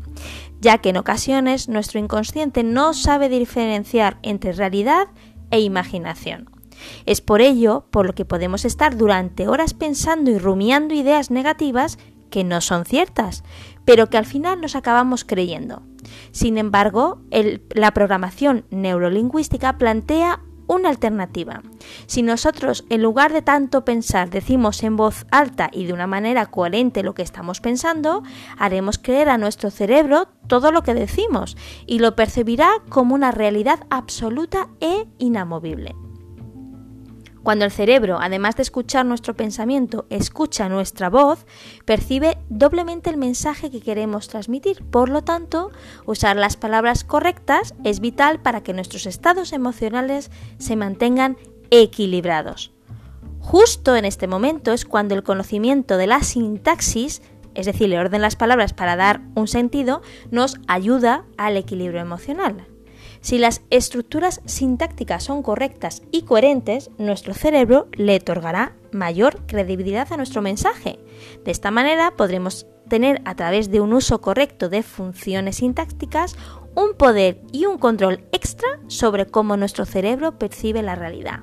ya 0.61 0.79
que 0.79 0.91
en 0.91 0.97
ocasiones 0.97 1.69
nuestro 1.69 2.01
inconsciente 2.01 2.65
no 2.65 2.95
sabe 2.95 3.29
diferenciar 3.29 4.19
entre 4.23 4.53
realidad 4.53 5.09
e 5.51 5.61
imaginación. 5.61 6.51
Es 7.07 7.21
por 7.21 7.41
ello 7.41 7.87
por 7.91 8.07
lo 8.07 8.15
que 8.15 8.25
podemos 8.25 8.65
estar 8.65 8.97
durante 8.97 9.49
horas 9.49 9.75
pensando 9.75 10.31
y 10.31 10.39
rumiando 10.39 10.95
ideas 10.95 11.31
negativas 11.31 11.99
que 12.31 12.45
no 12.45 12.61
son 12.61 12.85
ciertas, 12.85 13.45
pero 13.85 14.09
que 14.11 14.19
al 14.19 14.27
final 14.27 14.61
nos 14.61 14.77
acabamos 14.77 15.25
creyendo. 15.25 15.83
Sin 16.31 16.59
embargo, 16.59 17.21
la 17.75 17.93
programación 17.93 18.65
neurolingüística 18.71 19.79
plantea 19.79 20.41
una 20.69 20.91
alternativa. 20.91 21.63
Si 22.07 22.23
nosotros, 22.23 22.85
en 22.91 23.03
lugar 23.03 23.33
de 23.33 23.43
tanto 23.43 23.85
pensar, 23.85 24.31
decimos 24.31 24.83
en 24.83 24.97
voz 24.97 25.27
alta 25.31 25.71
y 25.73 25.87
de 25.87 25.95
una 25.95 26.07
manera 26.07 26.47
coherente 26.47 27.03
lo 27.03 27.15
que 27.15 27.23
estamos 27.23 27.61
pensando, 27.61 28.23
haremos 28.59 28.99
creer 28.99 29.31
a 29.31 29.39
nuestro 29.39 29.71
cerebro 29.71 30.29
todo 30.47 30.71
lo 30.71 30.83
que 30.83 30.95
decimos 30.95 31.57
y 31.87 31.99
lo 31.99 32.15
percibirá 32.15 32.71
como 32.89 33.15
una 33.15 33.33
realidad 33.33 33.81
absoluta 33.91 34.69
e 34.81 35.07
inamovible. 35.19 35.97
Cuando 37.49 37.65
el 37.65 37.71
cerebro, 37.71 38.19
además 38.21 38.57
de 38.57 38.63
escuchar 38.63 39.07
nuestro 39.07 39.33
pensamiento, 39.33 40.05
escucha 40.11 40.69
nuestra 40.69 41.09
voz, 41.09 41.47
percibe 41.87 42.37
doblemente 42.51 43.09
el 43.09 43.17
mensaje 43.17 43.71
que 43.71 43.81
queremos 43.81 44.29
transmitir. 44.29 44.85
Por 44.85 45.09
lo 45.09 45.23
tanto, 45.23 45.71
usar 46.05 46.37
las 46.37 46.59
palabras 46.59 47.05
correctas 47.05 47.75
es 47.85 48.01
vital 48.01 48.39
para 48.39 48.63
que 48.63 48.75
nuestros 48.75 49.07
estados 49.07 49.55
emocionales 49.55 50.31
se 50.59 50.77
mantengan 50.77 51.39
equilibrados. 51.71 52.71
Justo 53.41 53.97
en 53.97 54.05
este 54.05 54.27
momento 54.27 54.75
es 54.75 54.85
cuando 54.85 55.15
el 55.15 55.23
conocimiento 55.23 55.97
de 55.97 56.07
la 56.07 56.23
sintaxis, 56.23 57.23
es 57.55 57.65
decir, 57.65 57.91
el 57.91 57.99
orden 57.99 58.13
de 58.13 58.19
las 58.19 58.37
palabras 58.37 58.75
para 58.75 58.95
dar 58.95 59.23
un 59.35 59.49
sentido, 59.49 60.03
nos 60.31 60.59
ayuda 60.67 61.25
al 61.39 61.57
equilibrio 61.57 62.03
emocional. 62.03 62.67
Si 63.21 63.39
las 63.39 63.63
estructuras 63.71 64.41
sintácticas 64.45 65.25
son 65.25 65.43
correctas 65.43 66.03
y 66.11 66.23
coherentes, 66.23 66.91
nuestro 66.99 67.35
cerebro 67.35 67.89
le 67.93 68.17
otorgará 68.17 68.77
mayor 68.93 69.45
credibilidad 69.47 70.13
a 70.13 70.17
nuestro 70.17 70.43
mensaje. 70.43 70.99
De 71.45 71.51
esta 71.51 71.71
manera 71.71 72.13
podremos 72.17 72.67
tener 72.89 73.21
a 73.25 73.35
través 73.35 73.71
de 73.71 73.81
un 73.81 73.93
uso 73.93 74.21
correcto 74.21 74.69
de 74.69 74.83
funciones 74.83 75.57
sintácticas 75.57 76.37
un 76.75 76.95
poder 76.95 77.43
y 77.53 77.67
un 77.67 77.79
control 77.79 78.25
extra 78.33 78.69
sobre 78.87 79.27
cómo 79.27 79.57
nuestro 79.57 79.85
cerebro 79.85 80.39
percibe 80.39 80.83
la 80.83 80.95
realidad. 80.95 81.41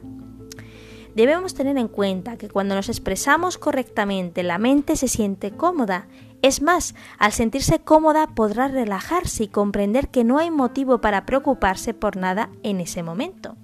Debemos 1.15 1.53
tener 1.53 1.77
en 1.77 1.87
cuenta 1.87 2.37
que 2.37 2.49
cuando 2.49 2.75
nos 2.75 2.89
expresamos 2.89 3.57
correctamente 3.57 4.43
la 4.43 4.57
mente 4.57 4.97
se 4.97 5.07
siente 5.07 5.51
cómoda 5.51 6.07
es 6.45 6.61
más, 6.61 6.93
al 7.17 7.31
sentirse 7.31 7.79
cómoda 7.79 8.27
podrá 8.27 8.67
relajarse 8.67 9.45
y 9.45 9.47
comprender 9.47 10.09
que 10.09 10.23
no 10.23 10.37
hay 10.37 10.51
motivo 10.51 11.01
para 11.01 11.25
preocuparse 11.25 11.95
por 11.95 12.17
nada 12.17 12.49
en 12.61 12.79
ese 12.79 13.01
momento. 13.01 13.57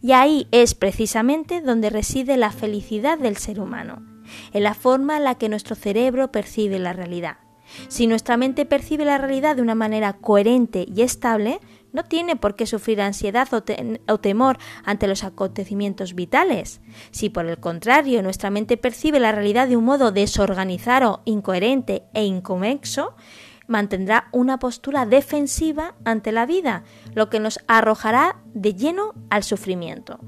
Y 0.00 0.12
ahí 0.12 0.48
es 0.50 0.74
precisamente 0.74 1.60
donde 1.60 1.90
reside 1.90 2.38
la 2.38 2.50
felicidad 2.50 3.18
del 3.18 3.36
ser 3.36 3.60
humano, 3.60 4.02
en 4.54 4.62
la 4.62 4.72
forma 4.72 5.18
en 5.18 5.24
la 5.24 5.34
que 5.34 5.50
nuestro 5.50 5.76
cerebro 5.76 6.32
percibe 6.32 6.78
la 6.78 6.94
realidad. 6.94 7.36
Si 7.88 8.06
nuestra 8.06 8.36
mente 8.38 8.64
percibe 8.64 9.04
la 9.04 9.18
realidad 9.18 9.56
de 9.56 9.62
una 9.62 9.74
manera 9.74 10.14
coherente 10.14 10.86
y 10.88 11.02
estable, 11.02 11.60
no 11.94 12.04
tiene 12.04 12.36
por 12.36 12.56
qué 12.56 12.66
sufrir 12.66 13.00
ansiedad 13.00 13.48
o, 13.54 14.18
temor 14.18 14.58
ante 14.84 15.06
los 15.06 15.24
acontecimientos 15.24 16.14
vitales. 16.14 16.82
Si 17.12 17.30
por 17.30 17.46
el 17.46 17.58
contrario 17.58 18.22
nuestra 18.22 18.50
mente 18.50 18.76
percibe 18.76 19.20
la 19.20 19.32
realidad 19.32 19.68
de 19.68 19.78
un 19.78 19.84
modo 19.84 20.12
desorganizado, 20.12 21.22
incoherente 21.24 22.02
e 22.12 22.24
inconexo, 22.24 23.14
mantendrá 23.68 24.28
una 24.32 24.58
postura 24.58 25.06
defensiva 25.06 25.94
ante 26.04 26.32
la 26.32 26.44
vida, 26.46 26.82
lo 27.14 27.30
que 27.30 27.40
nos 27.40 27.60
arrojará 27.68 28.42
de 28.52 28.74
lleno 28.74 29.14
al 29.30 29.44
sufrimiento. 29.44 30.18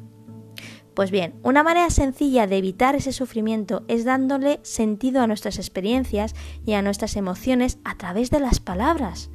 Pues 0.94 1.10
bien, 1.10 1.34
una 1.42 1.62
manera 1.62 1.90
sencilla 1.90 2.46
de 2.46 2.56
evitar 2.56 2.94
ese 2.94 3.12
sufrimiento 3.12 3.84
es 3.88 4.06
dándole 4.06 4.60
sentido 4.62 5.20
a 5.20 5.26
nuestras 5.26 5.58
experiencias 5.58 6.34
y 6.64 6.72
a 6.72 6.80
nuestras 6.80 7.16
emociones 7.16 7.78
a 7.84 7.96
través 7.98 8.30
de 8.30 8.40
las 8.40 8.60
palabras. 8.60 9.30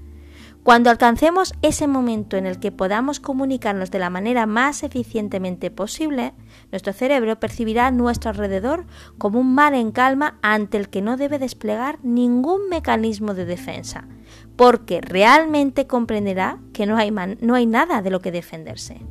Cuando 0.64 0.92
alcancemos 0.92 1.56
ese 1.64 1.88
momento 1.88 2.38
en 2.38 2.46
el 2.46 2.60
que 2.60 2.72
podamos 2.72 3.20
comunicarnos 3.20 3.90
de 3.90 3.98
la 3.98 4.12
manera 4.12 4.46
más 4.46 4.84
eficientemente 4.84 5.72
posible, 5.72 6.34
nuestro 6.72 6.94
cerebro 6.94 7.40
percibirá 7.40 7.90
nuestro 7.90 8.30
alrededor 8.30 8.86
como 9.18 9.40
un 9.40 9.56
mar 9.56 9.74
en 9.74 9.92
calma 9.92 10.38
ante 10.44 10.78
el 10.78 10.90
que 10.90 11.02
no 11.02 11.18
debe 11.18 11.40
desplegar 11.40 11.98
ningún 12.04 12.70
mecanismo 12.70 13.34
de 13.34 13.46
defensa, 13.46 14.08
porque 14.56 15.02
realmente 15.02 15.88
comprenderá 15.88 16.60
que 16.74 16.86
no 16.86 16.96
hay, 16.96 17.10
no 17.10 17.56
hay 17.56 17.66
nada 17.66 18.04
de 18.04 18.12
lo 18.12 18.20
que 18.20 18.32
defenderse. 18.32 19.02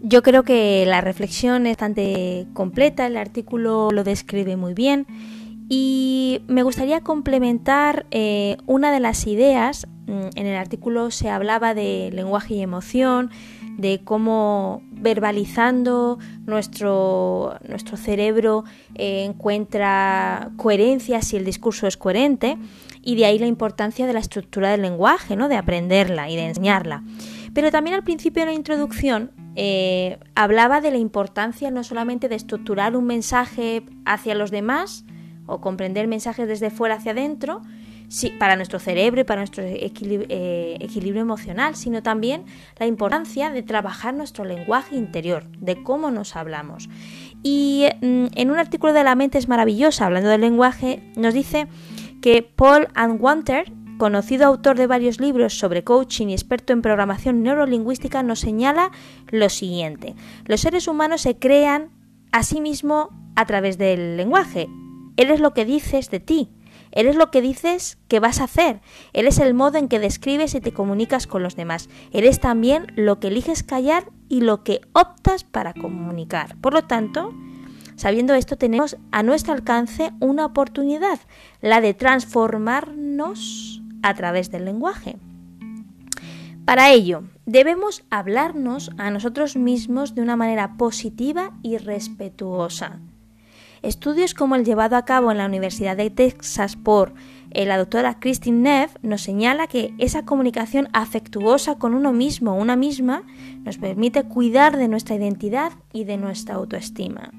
Yo 0.00 0.22
creo 0.22 0.44
que 0.44 0.84
la 0.86 1.00
reflexión 1.00 1.66
es 1.66 1.72
bastante 1.72 2.46
completa, 2.54 3.06
el 3.06 3.16
artículo 3.16 3.90
lo 3.90 4.04
describe 4.04 4.56
muy 4.56 4.74
bien 4.74 5.06
y 5.68 6.40
me 6.46 6.62
gustaría 6.62 7.00
complementar 7.00 8.06
eh, 8.10 8.56
una 8.66 8.92
de 8.92 9.00
las 9.00 9.26
ideas. 9.26 9.86
Mm, 10.06 10.28
en 10.36 10.46
el 10.46 10.56
artículo 10.56 11.10
se 11.10 11.28
hablaba 11.28 11.74
de 11.74 12.10
lenguaje 12.12 12.54
y 12.54 12.62
emoción, 12.62 13.30
de 13.76 14.00
cómo 14.02 14.82
verbalizando 14.90 16.18
nuestro, 16.46 17.58
nuestro 17.68 17.96
cerebro 17.96 18.64
eh, 18.94 19.24
encuentra 19.24 20.50
coherencia 20.56 21.22
si 21.22 21.36
el 21.36 21.44
discurso 21.44 21.86
es 21.86 21.96
coherente 21.96 22.56
y 23.02 23.16
de 23.16 23.26
ahí 23.26 23.38
la 23.38 23.46
importancia 23.46 24.06
de 24.06 24.12
la 24.12 24.20
estructura 24.20 24.70
del 24.70 24.82
lenguaje, 24.82 25.36
¿no? 25.36 25.48
de 25.48 25.56
aprenderla 25.56 26.30
y 26.30 26.36
de 26.36 26.46
enseñarla. 26.46 27.02
Pero 27.54 27.70
también 27.70 27.94
al 27.94 28.04
principio 28.04 28.42
de 28.42 28.46
la 28.46 28.54
introducción 28.54 29.32
eh, 29.56 30.18
hablaba 30.34 30.80
de 30.80 30.90
la 30.90 30.98
importancia 30.98 31.70
no 31.70 31.84
solamente 31.84 32.28
de 32.28 32.36
estructurar 32.36 32.96
un 32.96 33.06
mensaje 33.06 33.84
hacia 34.04 34.34
los 34.34 34.50
demás 34.50 35.04
o 35.46 35.60
comprender 35.60 36.06
mensajes 36.06 36.46
desde 36.46 36.70
fuera 36.70 36.96
hacia 36.96 37.12
adentro, 37.12 37.62
para 38.38 38.56
nuestro 38.56 38.78
cerebro 38.78 39.20
y 39.20 39.24
para 39.24 39.42
nuestro 39.42 39.62
eh, 39.62 39.84
equilibrio 40.80 41.20
emocional, 41.20 41.76
sino 41.76 42.02
también 42.02 42.44
la 42.78 42.86
importancia 42.86 43.50
de 43.50 43.62
trabajar 43.62 44.14
nuestro 44.14 44.44
lenguaje 44.44 44.96
interior, 44.96 45.46
de 45.58 45.82
cómo 45.82 46.10
nos 46.10 46.34
hablamos. 46.34 46.88
Y 47.42 47.86
mm, 48.00 48.26
en 48.34 48.50
un 48.50 48.58
artículo 48.58 48.92
de 48.92 49.04
La 49.04 49.14
mente 49.14 49.38
es 49.38 49.48
maravillosa, 49.48 50.06
hablando 50.06 50.30
del 50.30 50.40
lenguaje, 50.40 51.02
nos 51.16 51.34
dice 51.34 51.66
que 52.22 52.42
Paul 52.42 52.88
Anwanter, 52.94 53.70
conocido 53.98 54.46
autor 54.46 54.78
de 54.78 54.86
varios 54.86 55.20
libros 55.20 55.58
sobre 55.58 55.84
coaching 55.84 56.28
y 56.28 56.32
experto 56.32 56.72
en 56.72 56.82
programación 56.82 57.42
neurolingüística, 57.42 58.22
nos 58.22 58.40
señala 58.40 58.90
lo 59.30 59.48
siguiente. 59.50 60.14
Los 60.46 60.62
seres 60.62 60.88
humanos 60.88 61.20
se 61.20 61.38
crean 61.38 61.90
a 62.32 62.42
sí 62.42 62.60
mismos 62.60 63.08
a 63.36 63.44
través 63.44 63.76
del 63.76 64.16
lenguaje. 64.16 64.68
Eres 65.16 65.40
lo 65.40 65.52
que 65.52 65.64
dices 65.64 66.10
de 66.10 66.20
ti, 66.20 66.50
eres 66.92 67.16
lo 67.16 67.30
que 67.30 67.42
dices 67.42 67.98
que 68.08 68.20
vas 68.20 68.40
a 68.40 68.44
hacer. 68.44 68.80
Él 69.12 69.26
es 69.26 69.38
el 69.38 69.54
modo 69.54 69.78
en 69.78 69.88
que 69.88 69.98
describes 69.98 70.54
y 70.54 70.60
te 70.60 70.72
comunicas 70.72 71.26
con 71.26 71.42
los 71.42 71.56
demás. 71.56 71.88
Eres 72.12 72.40
también 72.40 72.86
lo 72.96 73.20
que 73.20 73.28
eliges 73.28 73.62
callar 73.62 74.10
y 74.28 74.40
lo 74.40 74.62
que 74.62 74.80
optas 74.92 75.44
para 75.44 75.74
comunicar. 75.74 76.56
Por 76.60 76.72
lo 76.72 76.84
tanto, 76.84 77.34
sabiendo 77.96 78.34
esto, 78.34 78.56
tenemos 78.56 78.96
a 79.10 79.22
nuestro 79.22 79.52
alcance 79.54 80.12
una 80.20 80.46
oportunidad, 80.46 81.18
la 81.60 81.80
de 81.80 81.94
transformarnos 81.94 83.82
a 84.02 84.14
través 84.14 84.50
del 84.50 84.64
lenguaje. 84.64 85.16
Para 86.64 86.90
ello, 86.90 87.22
debemos 87.46 88.04
hablarnos 88.10 88.90
a 88.98 89.10
nosotros 89.10 89.56
mismos 89.56 90.14
de 90.14 90.20
una 90.20 90.36
manera 90.36 90.76
positiva 90.76 91.52
y 91.62 91.78
respetuosa. 91.78 93.00
Estudios 93.80 94.34
como 94.34 94.54
el 94.54 94.64
llevado 94.64 94.96
a 94.96 95.04
cabo 95.04 95.30
en 95.30 95.38
la 95.38 95.46
Universidad 95.46 95.96
de 95.96 96.10
Texas 96.10 96.76
por 96.76 97.14
la 97.54 97.78
doctora 97.78 98.20
Christine 98.20 98.60
Neff 98.60 98.96
nos 99.02 99.22
señala 99.22 99.66
que 99.66 99.94
esa 99.98 100.24
comunicación 100.24 100.88
afectuosa 100.92 101.76
con 101.76 101.94
uno 101.94 102.12
mismo 102.12 102.52
o 102.52 102.60
una 102.60 102.76
misma 102.76 103.22
nos 103.64 103.78
permite 103.78 104.24
cuidar 104.24 104.76
de 104.76 104.88
nuestra 104.88 105.16
identidad 105.16 105.72
y 105.92 106.04
de 106.04 106.18
nuestra 106.18 106.56
autoestima. 106.56 107.30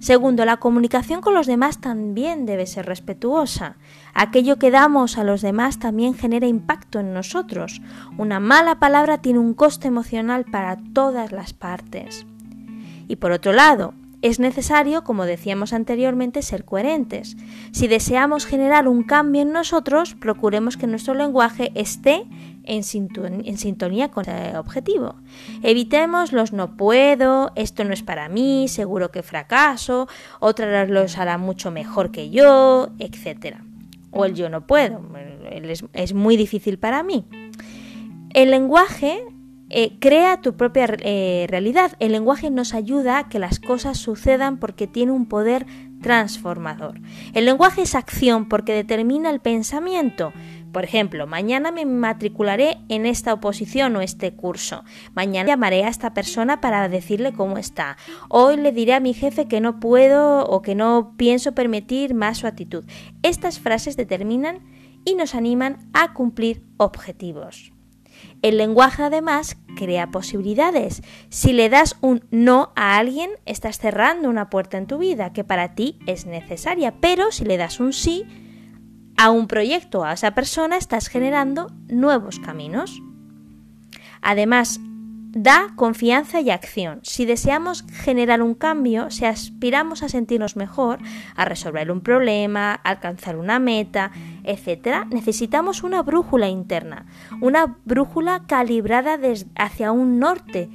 Segundo, 0.00 0.44
la 0.44 0.58
comunicación 0.58 1.20
con 1.20 1.34
los 1.34 1.46
demás 1.46 1.80
también 1.80 2.46
debe 2.46 2.66
ser 2.66 2.86
respetuosa. 2.86 3.76
Aquello 4.14 4.56
que 4.56 4.70
damos 4.70 5.18
a 5.18 5.24
los 5.24 5.42
demás 5.42 5.80
también 5.80 6.14
genera 6.14 6.46
impacto 6.46 7.00
en 7.00 7.12
nosotros. 7.12 7.82
Una 8.16 8.38
mala 8.38 8.78
palabra 8.78 9.18
tiene 9.18 9.40
un 9.40 9.54
coste 9.54 9.88
emocional 9.88 10.44
para 10.44 10.78
todas 10.92 11.32
las 11.32 11.52
partes. 11.52 12.26
Y 13.08 13.16
por 13.16 13.32
otro 13.32 13.52
lado, 13.52 13.94
es 14.20 14.40
necesario, 14.40 15.04
como 15.04 15.26
decíamos 15.26 15.72
anteriormente, 15.72 16.42
ser 16.42 16.64
coherentes. 16.64 17.36
Si 17.70 17.86
deseamos 17.86 18.46
generar 18.46 18.88
un 18.88 19.04
cambio 19.04 19.42
en 19.42 19.52
nosotros, 19.52 20.14
procuremos 20.14 20.76
que 20.76 20.86
nuestro 20.88 21.14
lenguaje 21.14 21.70
esté 21.74 22.26
en, 22.64 22.82
sintonía 22.82 24.10
con 24.10 24.28
el 24.28 24.56
objetivo. 24.56 25.14
Evitemos 25.62 26.32
los 26.32 26.52
no 26.52 26.76
puedo, 26.76 27.52
esto 27.54 27.84
no 27.84 27.92
es 27.92 28.02
para 28.02 28.28
mí, 28.28 28.66
seguro 28.68 29.10
que 29.10 29.22
fracaso, 29.22 30.08
otra 30.40 30.84
lo 30.86 31.06
hará 31.16 31.38
mucho 31.38 31.70
mejor 31.70 32.10
que 32.10 32.30
yo, 32.30 32.88
etc. 32.98 33.56
O 34.10 34.24
el 34.24 34.34
yo 34.34 34.48
no 34.48 34.66
puedo, 34.66 35.00
es 35.92 36.12
muy 36.12 36.36
difícil 36.36 36.78
para 36.78 37.02
mí. 37.02 37.24
El 38.34 38.50
lenguaje 38.50 39.22
eh, 39.70 39.98
crea 39.98 40.40
tu 40.40 40.56
propia 40.56 40.86
eh, 41.00 41.46
realidad. 41.48 41.92
El 41.98 42.12
lenguaje 42.12 42.50
nos 42.50 42.74
ayuda 42.74 43.18
a 43.18 43.28
que 43.28 43.38
las 43.38 43.60
cosas 43.60 43.98
sucedan 43.98 44.58
porque 44.58 44.86
tiene 44.86 45.12
un 45.12 45.26
poder 45.26 45.66
transformador. 46.00 47.00
El 47.34 47.44
lenguaje 47.44 47.82
es 47.82 47.94
acción 47.94 48.48
porque 48.48 48.72
determina 48.72 49.30
el 49.30 49.40
pensamiento. 49.40 50.32
Por 50.72 50.84
ejemplo, 50.84 51.26
mañana 51.26 51.72
me 51.72 51.86
matricularé 51.86 52.78
en 52.88 53.06
esta 53.06 53.32
oposición 53.32 53.96
o 53.96 54.00
este 54.00 54.34
curso. 54.34 54.84
Mañana 55.14 55.48
llamaré 55.48 55.84
a 55.84 55.88
esta 55.88 56.14
persona 56.14 56.60
para 56.60 56.88
decirle 56.88 57.32
cómo 57.32 57.58
está. 57.58 57.96
Hoy 58.28 58.56
le 58.56 58.72
diré 58.72 58.94
a 58.94 59.00
mi 59.00 59.14
jefe 59.14 59.48
que 59.48 59.60
no 59.60 59.80
puedo 59.80 60.44
o 60.44 60.62
que 60.62 60.74
no 60.74 61.14
pienso 61.16 61.52
permitir 61.52 62.14
más 62.14 62.38
su 62.38 62.46
actitud. 62.46 62.84
Estas 63.22 63.58
frases 63.58 63.96
determinan 63.96 64.60
y 65.04 65.14
nos 65.14 65.34
animan 65.34 65.90
a 65.94 66.12
cumplir 66.12 66.62
objetivos. 66.76 67.72
El 68.42 68.58
lenguaje 68.58 69.02
además 69.02 69.56
crea 69.76 70.10
posibilidades. 70.10 71.02
Si 71.28 71.52
le 71.52 71.68
das 71.68 71.96
un 72.00 72.24
no 72.30 72.72
a 72.76 72.96
alguien, 72.96 73.30
estás 73.46 73.78
cerrando 73.78 74.28
una 74.28 74.50
puerta 74.50 74.78
en 74.78 74.86
tu 74.86 74.98
vida 74.98 75.32
que 75.32 75.44
para 75.44 75.74
ti 75.74 75.98
es 76.06 76.26
necesaria, 76.26 76.94
pero 77.00 77.32
si 77.32 77.44
le 77.44 77.56
das 77.56 77.80
un 77.80 77.92
sí 77.92 78.24
a 79.16 79.30
un 79.30 79.48
proyecto, 79.48 80.04
a 80.04 80.12
esa 80.12 80.34
persona, 80.34 80.76
estás 80.76 81.08
generando 81.08 81.72
nuevos 81.88 82.38
caminos. 82.38 83.02
Además, 84.22 84.80
da 85.30 85.72
confianza 85.76 86.40
y 86.40 86.50
acción. 86.50 87.00
Si 87.02 87.26
deseamos 87.26 87.84
generar 87.92 88.42
un 88.42 88.54
cambio, 88.54 89.10
si 89.10 89.26
aspiramos 89.26 90.02
a 90.02 90.08
sentirnos 90.08 90.56
mejor, 90.56 90.98
a 91.36 91.44
resolver 91.44 91.90
un 91.90 92.00
problema, 92.00 92.72
a 92.72 92.90
alcanzar 92.90 93.36
una 93.36 93.58
meta, 93.58 94.10
etc., 94.44 95.04
necesitamos 95.10 95.82
una 95.82 96.02
brújula 96.02 96.48
interna, 96.48 97.06
una 97.40 97.76
brújula 97.84 98.44
calibrada 98.46 99.18
hacia 99.56 99.92
un 99.92 100.18
norte 100.18 100.70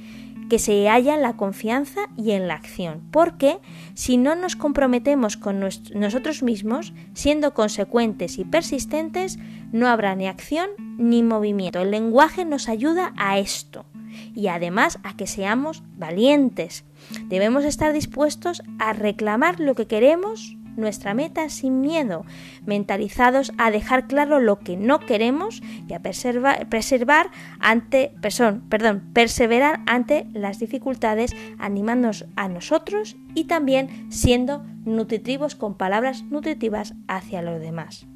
que 0.48 0.58
se 0.58 0.88
halla 0.88 1.14
en 1.14 1.22
la 1.22 1.36
confianza 1.36 2.02
y 2.16 2.32
en 2.32 2.46
la 2.46 2.54
acción, 2.54 3.02
porque 3.10 3.58
si 3.94 4.18
no 4.18 4.36
nos 4.36 4.56
comprometemos 4.56 5.36
con 5.36 5.58
nosotros 5.58 6.42
mismos, 6.42 6.92
siendo 7.14 7.54
consecuentes 7.54 8.38
y 8.38 8.44
persistentes, 8.44 9.38
no 9.72 9.88
habrá 9.88 10.14
ni 10.14 10.28
acción 10.28 10.68
ni 10.98 11.22
movimiento. 11.22 11.80
El 11.80 11.90
lenguaje 11.90 12.44
nos 12.44 12.68
ayuda 12.68 13.12
a 13.16 13.38
esto 13.38 13.86
y 14.34 14.48
además 14.48 14.98
a 15.02 15.16
que 15.16 15.26
seamos 15.26 15.82
valientes. 15.96 16.84
Debemos 17.28 17.64
estar 17.64 17.92
dispuestos 17.92 18.62
a 18.78 18.92
reclamar 18.92 19.60
lo 19.60 19.74
que 19.74 19.86
queremos, 19.86 20.56
nuestra 20.76 21.14
meta 21.14 21.48
sin 21.48 21.80
miedo, 21.80 22.24
mentalizados 22.66 23.52
a 23.58 23.70
dejar 23.70 24.06
claro 24.06 24.40
lo 24.40 24.58
que 24.58 24.76
no 24.76 25.00
queremos 25.00 25.62
y 25.88 25.92
a 25.92 26.00
preservar, 26.00 27.30
ante, 27.60 28.12
perdón, 28.20 28.62
perdón, 28.68 29.10
perseverar 29.12 29.80
ante 29.86 30.26
las 30.32 30.58
dificultades, 30.58 31.34
animándonos 31.58 32.26
a 32.36 32.48
nosotros 32.48 33.16
y 33.34 33.44
también 33.44 34.10
siendo 34.10 34.64
nutritivos 34.84 35.54
con 35.54 35.74
palabras 35.74 36.22
nutritivas 36.24 36.94
hacia 37.08 37.42
los 37.42 37.60
demás. 37.60 38.06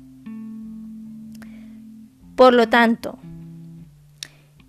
Por 2.34 2.54
lo 2.54 2.68
tanto, 2.68 3.18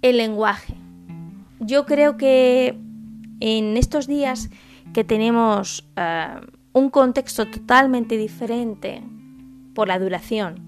el 0.01 0.17
lenguaje 0.17 0.78
yo 1.59 1.85
creo 1.85 2.17
que 2.17 2.77
en 3.39 3.77
estos 3.77 4.07
días 4.07 4.49
que 4.93 5.03
tenemos 5.03 5.87
eh, 5.95 6.27
un 6.73 6.89
contexto 6.89 7.45
totalmente 7.47 8.17
diferente 8.17 9.03
por 9.73 9.87
la 9.87 9.99
duración, 9.99 10.59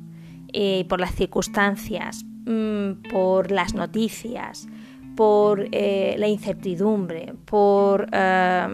eh, 0.53 0.85
por 0.87 0.99
las 0.99 1.15
circunstancias, 1.15 2.23
mm, 2.45 3.09
por 3.09 3.51
las 3.51 3.73
noticias, 3.73 4.67
por 5.15 5.67
eh, 5.71 6.15
la 6.17 6.27
incertidumbre, 6.27 7.33
por 7.45 8.09
la 8.11 8.69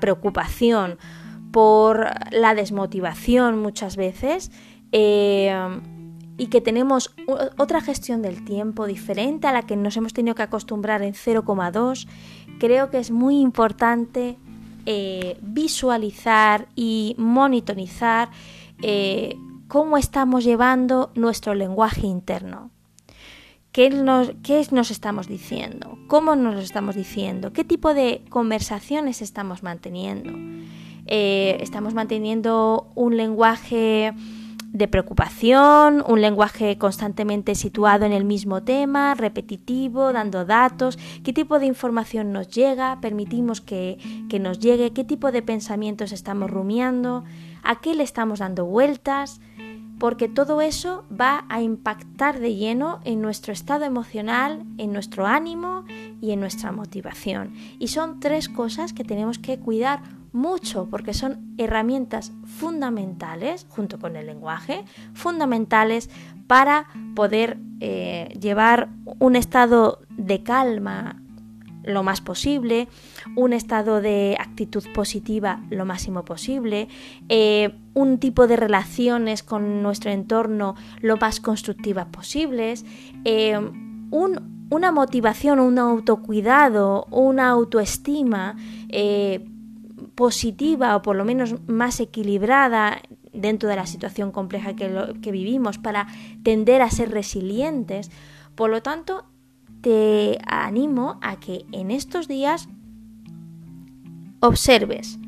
preocupación, 0.00 0.98
por 1.52 2.10
la 2.32 2.54
desmotivación 2.54 3.58
muchas 3.58 3.96
veces, 3.96 4.50
y 6.40 6.46
que 6.46 6.62
tenemos 6.62 7.14
otra 7.58 7.82
gestión 7.82 8.22
del 8.22 8.46
tiempo 8.46 8.86
diferente 8.86 9.46
a 9.46 9.52
la 9.52 9.60
que 9.60 9.76
nos 9.76 9.98
hemos 9.98 10.14
tenido 10.14 10.34
que 10.34 10.42
acostumbrar 10.42 11.02
en 11.02 11.12
0,2, 11.12 12.08
creo 12.58 12.88
que 12.88 12.96
es 12.96 13.10
muy 13.10 13.38
importante 13.38 14.38
eh, 14.86 15.36
visualizar 15.42 16.68
y 16.74 17.14
monitorizar 17.18 18.30
eh, 18.80 19.36
cómo 19.68 19.98
estamos 19.98 20.42
llevando 20.42 21.12
nuestro 21.14 21.52
lenguaje 21.52 22.06
interno. 22.06 22.70
¿Qué 23.70 23.90
nos, 23.90 24.32
¿Qué 24.42 24.66
nos 24.70 24.90
estamos 24.90 25.28
diciendo? 25.28 25.98
¿Cómo 26.08 26.36
nos 26.36 26.54
lo 26.54 26.60
estamos 26.62 26.94
diciendo? 26.94 27.52
¿Qué 27.52 27.64
tipo 27.64 27.92
de 27.92 28.24
conversaciones 28.30 29.20
estamos 29.20 29.62
manteniendo? 29.62 30.32
Eh, 31.04 31.58
¿Estamos 31.60 31.92
manteniendo 31.92 32.90
un 32.94 33.18
lenguaje 33.18 34.14
de 34.72 34.86
preocupación, 34.86 36.04
un 36.06 36.20
lenguaje 36.20 36.78
constantemente 36.78 37.54
situado 37.54 38.04
en 38.06 38.12
el 38.12 38.24
mismo 38.24 38.62
tema, 38.62 39.14
repetitivo, 39.14 40.12
dando 40.12 40.44
datos, 40.44 40.98
qué 41.24 41.32
tipo 41.32 41.58
de 41.58 41.66
información 41.66 42.32
nos 42.32 42.48
llega, 42.48 43.00
permitimos 43.00 43.60
que, 43.60 43.98
que 44.28 44.38
nos 44.38 44.60
llegue, 44.60 44.92
qué 44.92 45.04
tipo 45.04 45.32
de 45.32 45.42
pensamientos 45.42 46.12
estamos 46.12 46.50
rumiando, 46.50 47.24
a 47.62 47.80
qué 47.80 47.94
le 47.94 48.04
estamos 48.04 48.38
dando 48.38 48.64
vueltas, 48.64 49.40
porque 49.98 50.28
todo 50.28 50.62
eso 50.62 51.04
va 51.12 51.44
a 51.48 51.60
impactar 51.60 52.40
de 52.40 52.54
lleno 52.54 53.00
en 53.04 53.20
nuestro 53.20 53.52
estado 53.52 53.84
emocional, 53.84 54.64
en 54.78 54.92
nuestro 54.92 55.26
ánimo 55.26 55.84
y 56.22 56.30
en 56.30 56.40
nuestra 56.40 56.72
motivación. 56.72 57.52
Y 57.78 57.88
son 57.88 58.18
tres 58.18 58.48
cosas 58.48 58.94
que 58.94 59.04
tenemos 59.04 59.38
que 59.38 59.58
cuidar 59.58 60.00
mucho 60.32 60.88
porque 60.90 61.14
son 61.14 61.54
herramientas 61.58 62.32
fundamentales, 62.44 63.66
junto 63.68 63.98
con 63.98 64.16
el 64.16 64.26
lenguaje, 64.26 64.84
fundamentales 65.14 66.10
para 66.46 66.86
poder 67.14 67.58
eh, 67.80 68.28
llevar 68.40 68.88
un 69.18 69.36
estado 69.36 70.00
de 70.10 70.42
calma 70.42 71.20
lo 71.82 72.02
más 72.02 72.20
posible, 72.20 72.88
un 73.36 73.52
estado 73.52 74.00
de 74.00 74.36
actitud 74.38 74.84
positiva 74.92 75.62
lo 75.70 75.84
máximo 75.84 76.24
posible, 76.24 76.88
eh, 77.28 77.74
un 77.94 78.18
tipo 78.18 78.46
de 78.46 78.56
relaciones 78.56 79.42
con 79.42 79.82
nuestro 79.82 80.10
entorno 80.10 80.74
lo 81.00 81.16
más 81.16 81.40
constructivas 81.40 82.06
posibles, 82.06 82.84
eh, 83.24 83.58
una 84.10 84.92
motivación, 84.92 85.58
un 85.58 85.78
autocuidado, 85.78 87.06
una 87.10 87.48
autoestima 87.48 88.56
positiva 90.20 90.94
o 90.96 91.00
por 91.00 91.16
lo 91.16 91.24
menos 91.24 91.66
más 91.66 91.98
equilibrada 91.98 93.00
dentro 93.32 93.70
de 93.70 93.76
la 93.76 93.86
situación 93.86 94.32
compleja 94.32 94.76
que, 94.76 95.32
vivimos 95.32 95.78
para 95.78 96.08
tender 96.42 96.82
a 96.82 96.90
ser 96.90 97.10
resilientes. 97.10 98.10
Por 98.54 98.68
lo 98.68 98.82
tanto, 98.82 99.24
te 99.80 100.36
animo 100.46 101.18
a 101.22 101.40
que 101.40 101.64
en 101.72 101.90
estos 101.90 102.28
días 102.28 102.68
observes 104.40 105.18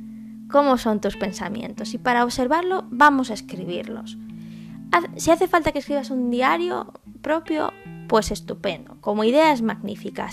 cómo 0.51 0.77
son 0.77 1.01
tus 1.01 1.17
pensamientos 1.17 1.95
y 1.95 1.99
para 1.99 2.23
observarlo 2.23 2.85
vamos 2.91 3.31
a 3.31 3.35
escribirlos. 3.35 4.19
Si 5.17 5.31
hace 5.31 5.49
falta 5.49 5.73
que 5.73 5.79
escribas 5.79 6.11
un 6.11 6.31
diario 6.31 6.93
propio, 7.23 7.73
pues 8.11 8.31
estupendo. 8.31 8.99
Como 9.01 9.25
idea 9.25 9.55
es 9.55 9.63
magnífica. 9.63 10.31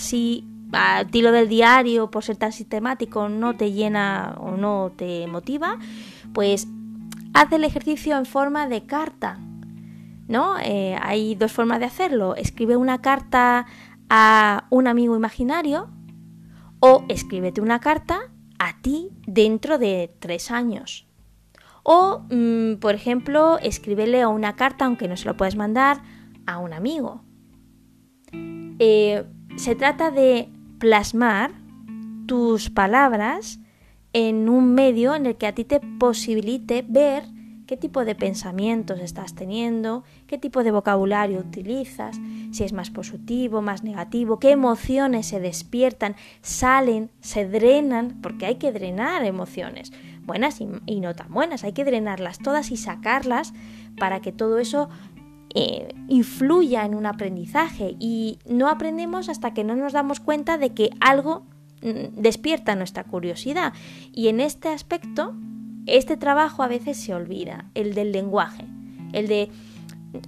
A 0.72 1.04
tiro 1.04 1.32
del 1.32 1.48
diario, 1.48 2.10
por 2.10 2.24
ser 2.24 2.36
tan 2.36 2.52
sistemático, 2.52 3.28
no 3.28 3.56
te 3.56 3.72
llena 3.72 4.36
o 4.38 4.56
no 4.56 4.92
te 4.96 5.26
motiva, 5.26 5.78
pues 6.32 6.68
haz 7.34 7.52
el 7.52 7.64
ejercicio 7.64 8.16
en 8.16 8.26
forma 8.26 8.68
de 8.68 8.86
carta. 8.86 9.38
¿No? 10.28 10.58
Eh, 10.62 10.96
hay 11.02 11.34
dos 11.34 11.50
formas 11.50 11.80
de 11.80 11.86
hacerlo. 11.86 12.36
Escribe 12.36 12.76
una 12.76 13.02
carta 13.02 13.66
a 14.08 14.64
un 14.70 14.86
amigo 14.86 15.16
imaginario 15.16 15.90
o 16.78 17.04
escríbete 17.08 17.60
una 17.60 17.80
carta 17.80 18.30
a 18.60 18.80
ti 18.80 19.08
dentro 19.26 19.78
de 19.78 20.14
tres 20.20 20.52
años. 20.52 21.08
O, 21.82 22.26
mm, 22.30 22.76
por 22.76 22.94
ejemplo, 22.94 23.58
escríbele 23.58 24.26
una 24.26 24.54
carta, 24.54 24.84
aunque 24.84 25.08
no 25.08 25.16
se 25.16 25.24
lo 25.24 25.36
puedes 25.36 25.56
mandar, 25.56 26.02
a 26.46 26.58
un 26.58 26.72
amigo. 26.72 27.24
Eh, 28.32 29.24
se 29.56 29.74
trata 29.74 30.10
de 30.10 30.48
plasmar 30.80 31.52
tus 32.26 32.70
palabras 32.70 33.60
en 34.12 34.48
un 34.48 34.74
medio 34.74 35.14
en 35.14 35.26
el 35.26 35.36
que 35.36 35.46
a 35.46 35.54
ti 35.54 35.64
te 35.64 35.78
posibilite 35.78 36.84
ver 36.88 37.24
qué 37.66 37.76
tipo 37.76 38.04
de 38.04 38.16
pensamientos 38.16 38.98
estás 38.98 39.36
teniendo, 39.36 40.02
qué 40.26 40.38
tipo 40.38 40.64
de 40.64 40.72
vocabulario 40.72 41.38
utilizas, 41.38 42.18
si 42.50 42.64
es 42.64 42.72
más 42.72 42.90
positivo, 42.90 43.62
más 43.62 43.84
negativo, 43.84 44.40
qué 44.40 44.50
emociones 44.50 45.26
se 45.26 45.38
despiertan, 45.38 46.16
salen, 46.42 47.12
se 47.20 47.46
drenan, 47.46 48.18
porque 48.22 48.46
hay 48.46 48.56
que 48.56 48.72
drenar 48.72 49.24
emociones, 49.24 49.92
buenas 50.22 50.60
y, 50.60 51.00
no 51.00 51.14
tan 51.14 51.32
buenas, 51.32 51.62
hay 51.62 51.72
que 51.72 51.84
drenarlas 51.84 52.38
todas 52.38 52.72
y 52.72 52.76
sacarlas 52.76 53.52
para 53.96 54.20
que 54.20 54.32
todo 54.32 54.58
eso 54.58 54.88
eh, 55.54 55.94
influya 56.08 56.84
en 56.84 56.94
un 56.94 57.06
aprendizaje 57.06 57.96
y 57.98 58.38
no 58.46 58.68
aprendemos 58.68 59.28
hasta 59.28 59.52
que 59.52 59.64
no 59.64 59.76
nos 59.76 59.92
damos 59.92 60.20
cuenta 60.20 60.58
de 60.58 60.70
que 60.74 60.90
algo 61.00 61.44
mm, 61.82 62.20
despierta 62.20 62.76
nuestra 62.76 63.04
curiosidad. 63.04 63.72
Y 64.12 64.28
en 64.28 64.40
este 64.40 64.68
aspecto 64.68 65.34
este 65.86 66.16
trabajo 66.16 66.62
a 66.62 66.68
veces 66.68 66.98
se 66.98 67.14
olvida, 67.14 67.66
el 67.74 67.94
del 67.94 68.12
lenguaje, 68.12 68.66
el 69.12 69.26
de 69.26 69.50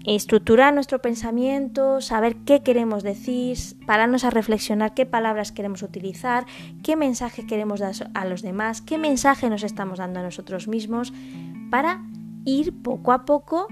estructurar 0.05 0.73
nuestro 0.73 1.01
pensamiento, 1.01 2.01
saber 2.01 2.37
qué 2.45 2.63
queremos 2.63 3.03
decir, 3.03 3.59
pararnos 3.87 4.25
a 4.25 4.31
reflexionar 4.31 4.95
qué 4.95 5.07
palabras 5.07 5.53
queremos 5.53 5.83
utilizar, 5.83 6.47
qué 6.83 6.97
mensaje 6.97 7.47
queremos 7.47 7.81
dar 7.81 7.95
a 8.15 8.25
los 8.25 8.43
demás, 8.43 8.81
qué 8.81 8.99
mensaje 8.99 9.51
nos 9.51 9.63
estamos 9.63 9.99
dando 9.99 10.21
a 10.21 10.23
nosotros 10.23 10.69
mismos, 10.69 11.13
para 11.71 12.03
ir 12.45 12.83
poco 12.83 13.13
a 13.13 13.25
poco 13.25 13.67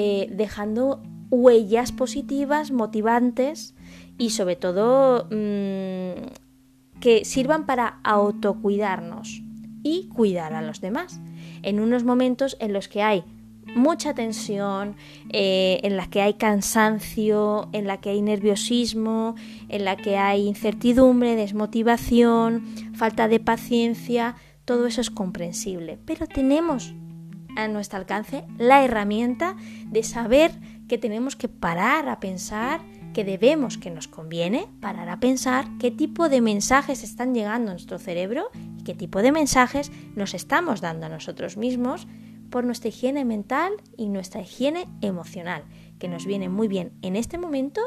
eh, 0.00 0.28
dejando 0.30 1.02
huellas 1.28 1.90
positivas, 1.90 2.70
motivantes 2.70 3.74
y 4.16 4.30
sobre 4.30 4.54
todo 4.54 5.24
mm, 5.24 7.00
que 7.00 7.24
sirvan 7.24 7.66
para 7.66 7.98
autocuidarnos 8.04 9.42
y 9.82 10.06
cuidar 10.06 10.54
a 10.54 10.62
los 10.62 10.80
demás. 10.80 11.20
En 11.64 11.80
unos 11.80 12.04
momentos 12.04 12.56
en 12.60 12.72
los 12.72 12.86
que 12.86 13.02
hay 13.02 13.24
mucha 13.74 14.14
tensión, 14.14 14.94
eh, 15.30 15.80
en 15.82 15.96
la 15.96 16.08
que 16.08 16.22
hay 16.22 16.34
cansancio, 16.34 17.68
en 17.72 17.88
la 17.88 17.96
que 17.96 18.10
hay 18.10 18.22
nerviosismo, 18.22 19.34
en 19.68 19.84
la 19.84 19.96
que 19.96 20.16
hay 20.16 20.46
incertidumbre, 20.46 21.34
desmotivación, 21.34 22.62
falta 22.94 23.26
de 23.26 23.40
paciencia, 23.40 24.36
todo 24.64 24.86
eso 24.86 25.00
es 25.00 25.10
comprensible. 25.10 25.98
Pero 26.06 26.28
tenemos 26.28 26.94
a 27.58 27.68
nuestro 27.68 27.98
alcance 27.98 28.44
la 28.56 28.84
herramienta 28.84 29.56
de 29.86 30.02
saber 30.02 30.52
que 30.86 30.96
tenemos 30.96 31.36
que 31.36 31.48
parar 31.48 32.08
a 32.08 32.20
pensar 32.20 32.80
que 33.12 33.24
debemos, 33.24 33.78
que 33.78 33.90
nos 33.90 34.06
conviene, 34.06 34.68
parar 34.80 35.08
a 35.08 35.18
pensar 35.18 35.66
qué 35.78 35.90
tipo 35.90 36.28
de 36.28 36.40
mensajes 36.40 37.02
están 37.02 37.34
llegando 37.34 37.70
a 37.70 37.74
nuestro 37.74 37.98
cerebro 37.98 38.50
y 38.78 38.84
qué 38.84 38.94
tipo 38.94 39.22
de 39.22 39.32
mensajes 39.32 39.90
nos 40.14 40.34
estamos 40.34 40.80
dando 40.80 41.06
a 41.06 41.08
nosotros 41.08 41.56
mismos 41.56 42.06
por 42.48 42.64
nuestra 42.64 42.90
higiene 42.90 43.24
mental 43.24 43.72
y 43.96 44.08
nuestra 44.08 44.40
higiene 44.40 44.86
emocional, 45.00 45.64
que 45.98 46.08
nos 46.08 46.26
viene 46.26 46.48
muy 46.48 46.68
bien 46.68 46.92
en 47.02 47.16
este 47.16 47.38
momento 47.38 47.80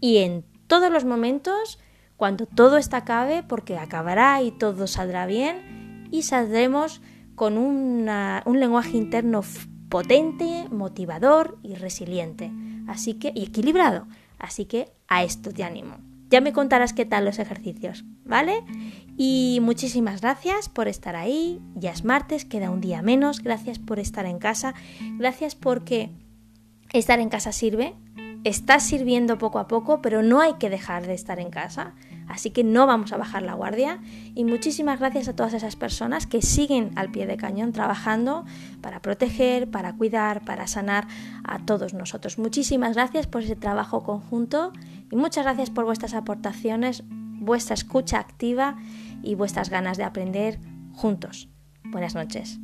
y 0.00 0.18
en 0.18 0.44
todos 0.66 0.92
los 0.92 1.04
momentos 1.04 1.78
cuando 2.16 2.46
todo 2.46 2.76
está 2.76 2.98
acabe, 2.98 3.42
porque 3.42 3.78
acabará 3.78 4.42
y 4.42 4.50
todo 4.52 4.86
saldrá 4.86 5.26
bien 5.26 6.08
y 6.10 6.22
saldremos 6.22 7.00
con 7.34 7.58
un 7.58 8.60
lenguaje 8.60 8.96
interno 8.96 9.42
potente, 9.88 10.66
motivador 10.70 11.58
y 11.62 11.74
resiliente, 11.74 12.50
así 12.86 13.14
que 13.14 13.32
y 13.34 13.44
equilibrado. 13.44 14.06
Así 14.38 14.64
que 14.64 14.88
a 15.06 15.22
esto 15.22 15.52
te 15.52 15.64
animo. 15.64 15.98
Ya 16.28 16.40
me 16.40 16.54
contarás 16.54 16.94
qué 16.94 17.04
tal 17.04 17.26
los 17.26 17.38
ejercicios, 17.38 18.04
¿vale? 18.24 18.64
Y 19.18 19.58
muchísimas 19.60 20.22
gracias 20.22 20.70
por 20.70 20.88
estar 20.88 21.14
ahí. 21.14 21.60
Ya 21.74 21.90
es 21.90 22.04
martes, 22.04 22.46
queda 22.46 22.70
un 22.70 22.80
día 22.80 23.02
menos. 23.02 23.40
Gracias 23.40 23.78
por 23.78 23.98
estar 23.98 24.24
en 24.24 24.38
casa. 24.38 24.74
Gracias 25.18 25.54
porque 25.54 26.10
estar 26.94 27.20
en 27.20 27.28
casa 27.28 27.52
sirve. 27.52 27.94
Estás 28.44 28.82
sirviendo 28.82 29.36
poco 29.36 29.58
a 29.58 29.68
poco, 29.68 30.00
pero 30.00 30.22
no 30.22 30.40
hay 30.40 30.54
que 30.54 30.70
dejar 30.70 31.06
de 31.06 31.12
estar 31.12 31.38
en 31.38 31.50
casa. 31.50 31.94
Así 32.28 32.50
que 32.50 32.64
no 32.64 32.86
vamos 32.86 33.12
a 33.12 33.16
bajar 33.16 33.42
la 33.42 33.54
guardia 33.54 34.00
y 34.34 34.44
muchísimas 34.44 34.98
gracias 34.98 35.28
a 35.28 35.36
todas 35.36 35.54
esas 35.54 35.76
personas 35.76 36.26
que 36.26 36.42
siguen 36.42 36.90
al 36.96 37.10
pie 37.10 37.26
de 37.26 37.36
cañón 37.36 37.72
trabajando 37.72 38.44
para 38.80 39.00
proteger, 39.00 39.70
para 39.70 39.94
cuidar, 39.94 40.44
para 40.44 40.66
sanar 40.66 41.06
a 41.44 41.58
todos 41.58 41.94
nosotros. 41.94 42.38
Muchísimas 42.38 42.94
gracias 42.94 43.26
por 43.26 43.42
ese 43.42 43.56
trabajo 43.56 44.02
conjunto 44.02 44.72
y 45.10 45.16
muchas 45.16 45.44
gracias 45.44 45.70
por 45.70 45.84
vuestras 45.84 46.14
aportaciones, 46.14 47.04
vuestra 47.08 47.74
escucha 47.74 48.18
activa 48.18 48.76
y 49.22 49.34
vuestras 49.34 49.70
ganas 49.70 49.96
de 49.96 50.04
aprender 50.04 50.58
juntos. 50.92 51.48
Buenas 51.84 52.14
noches. 52.14 52.58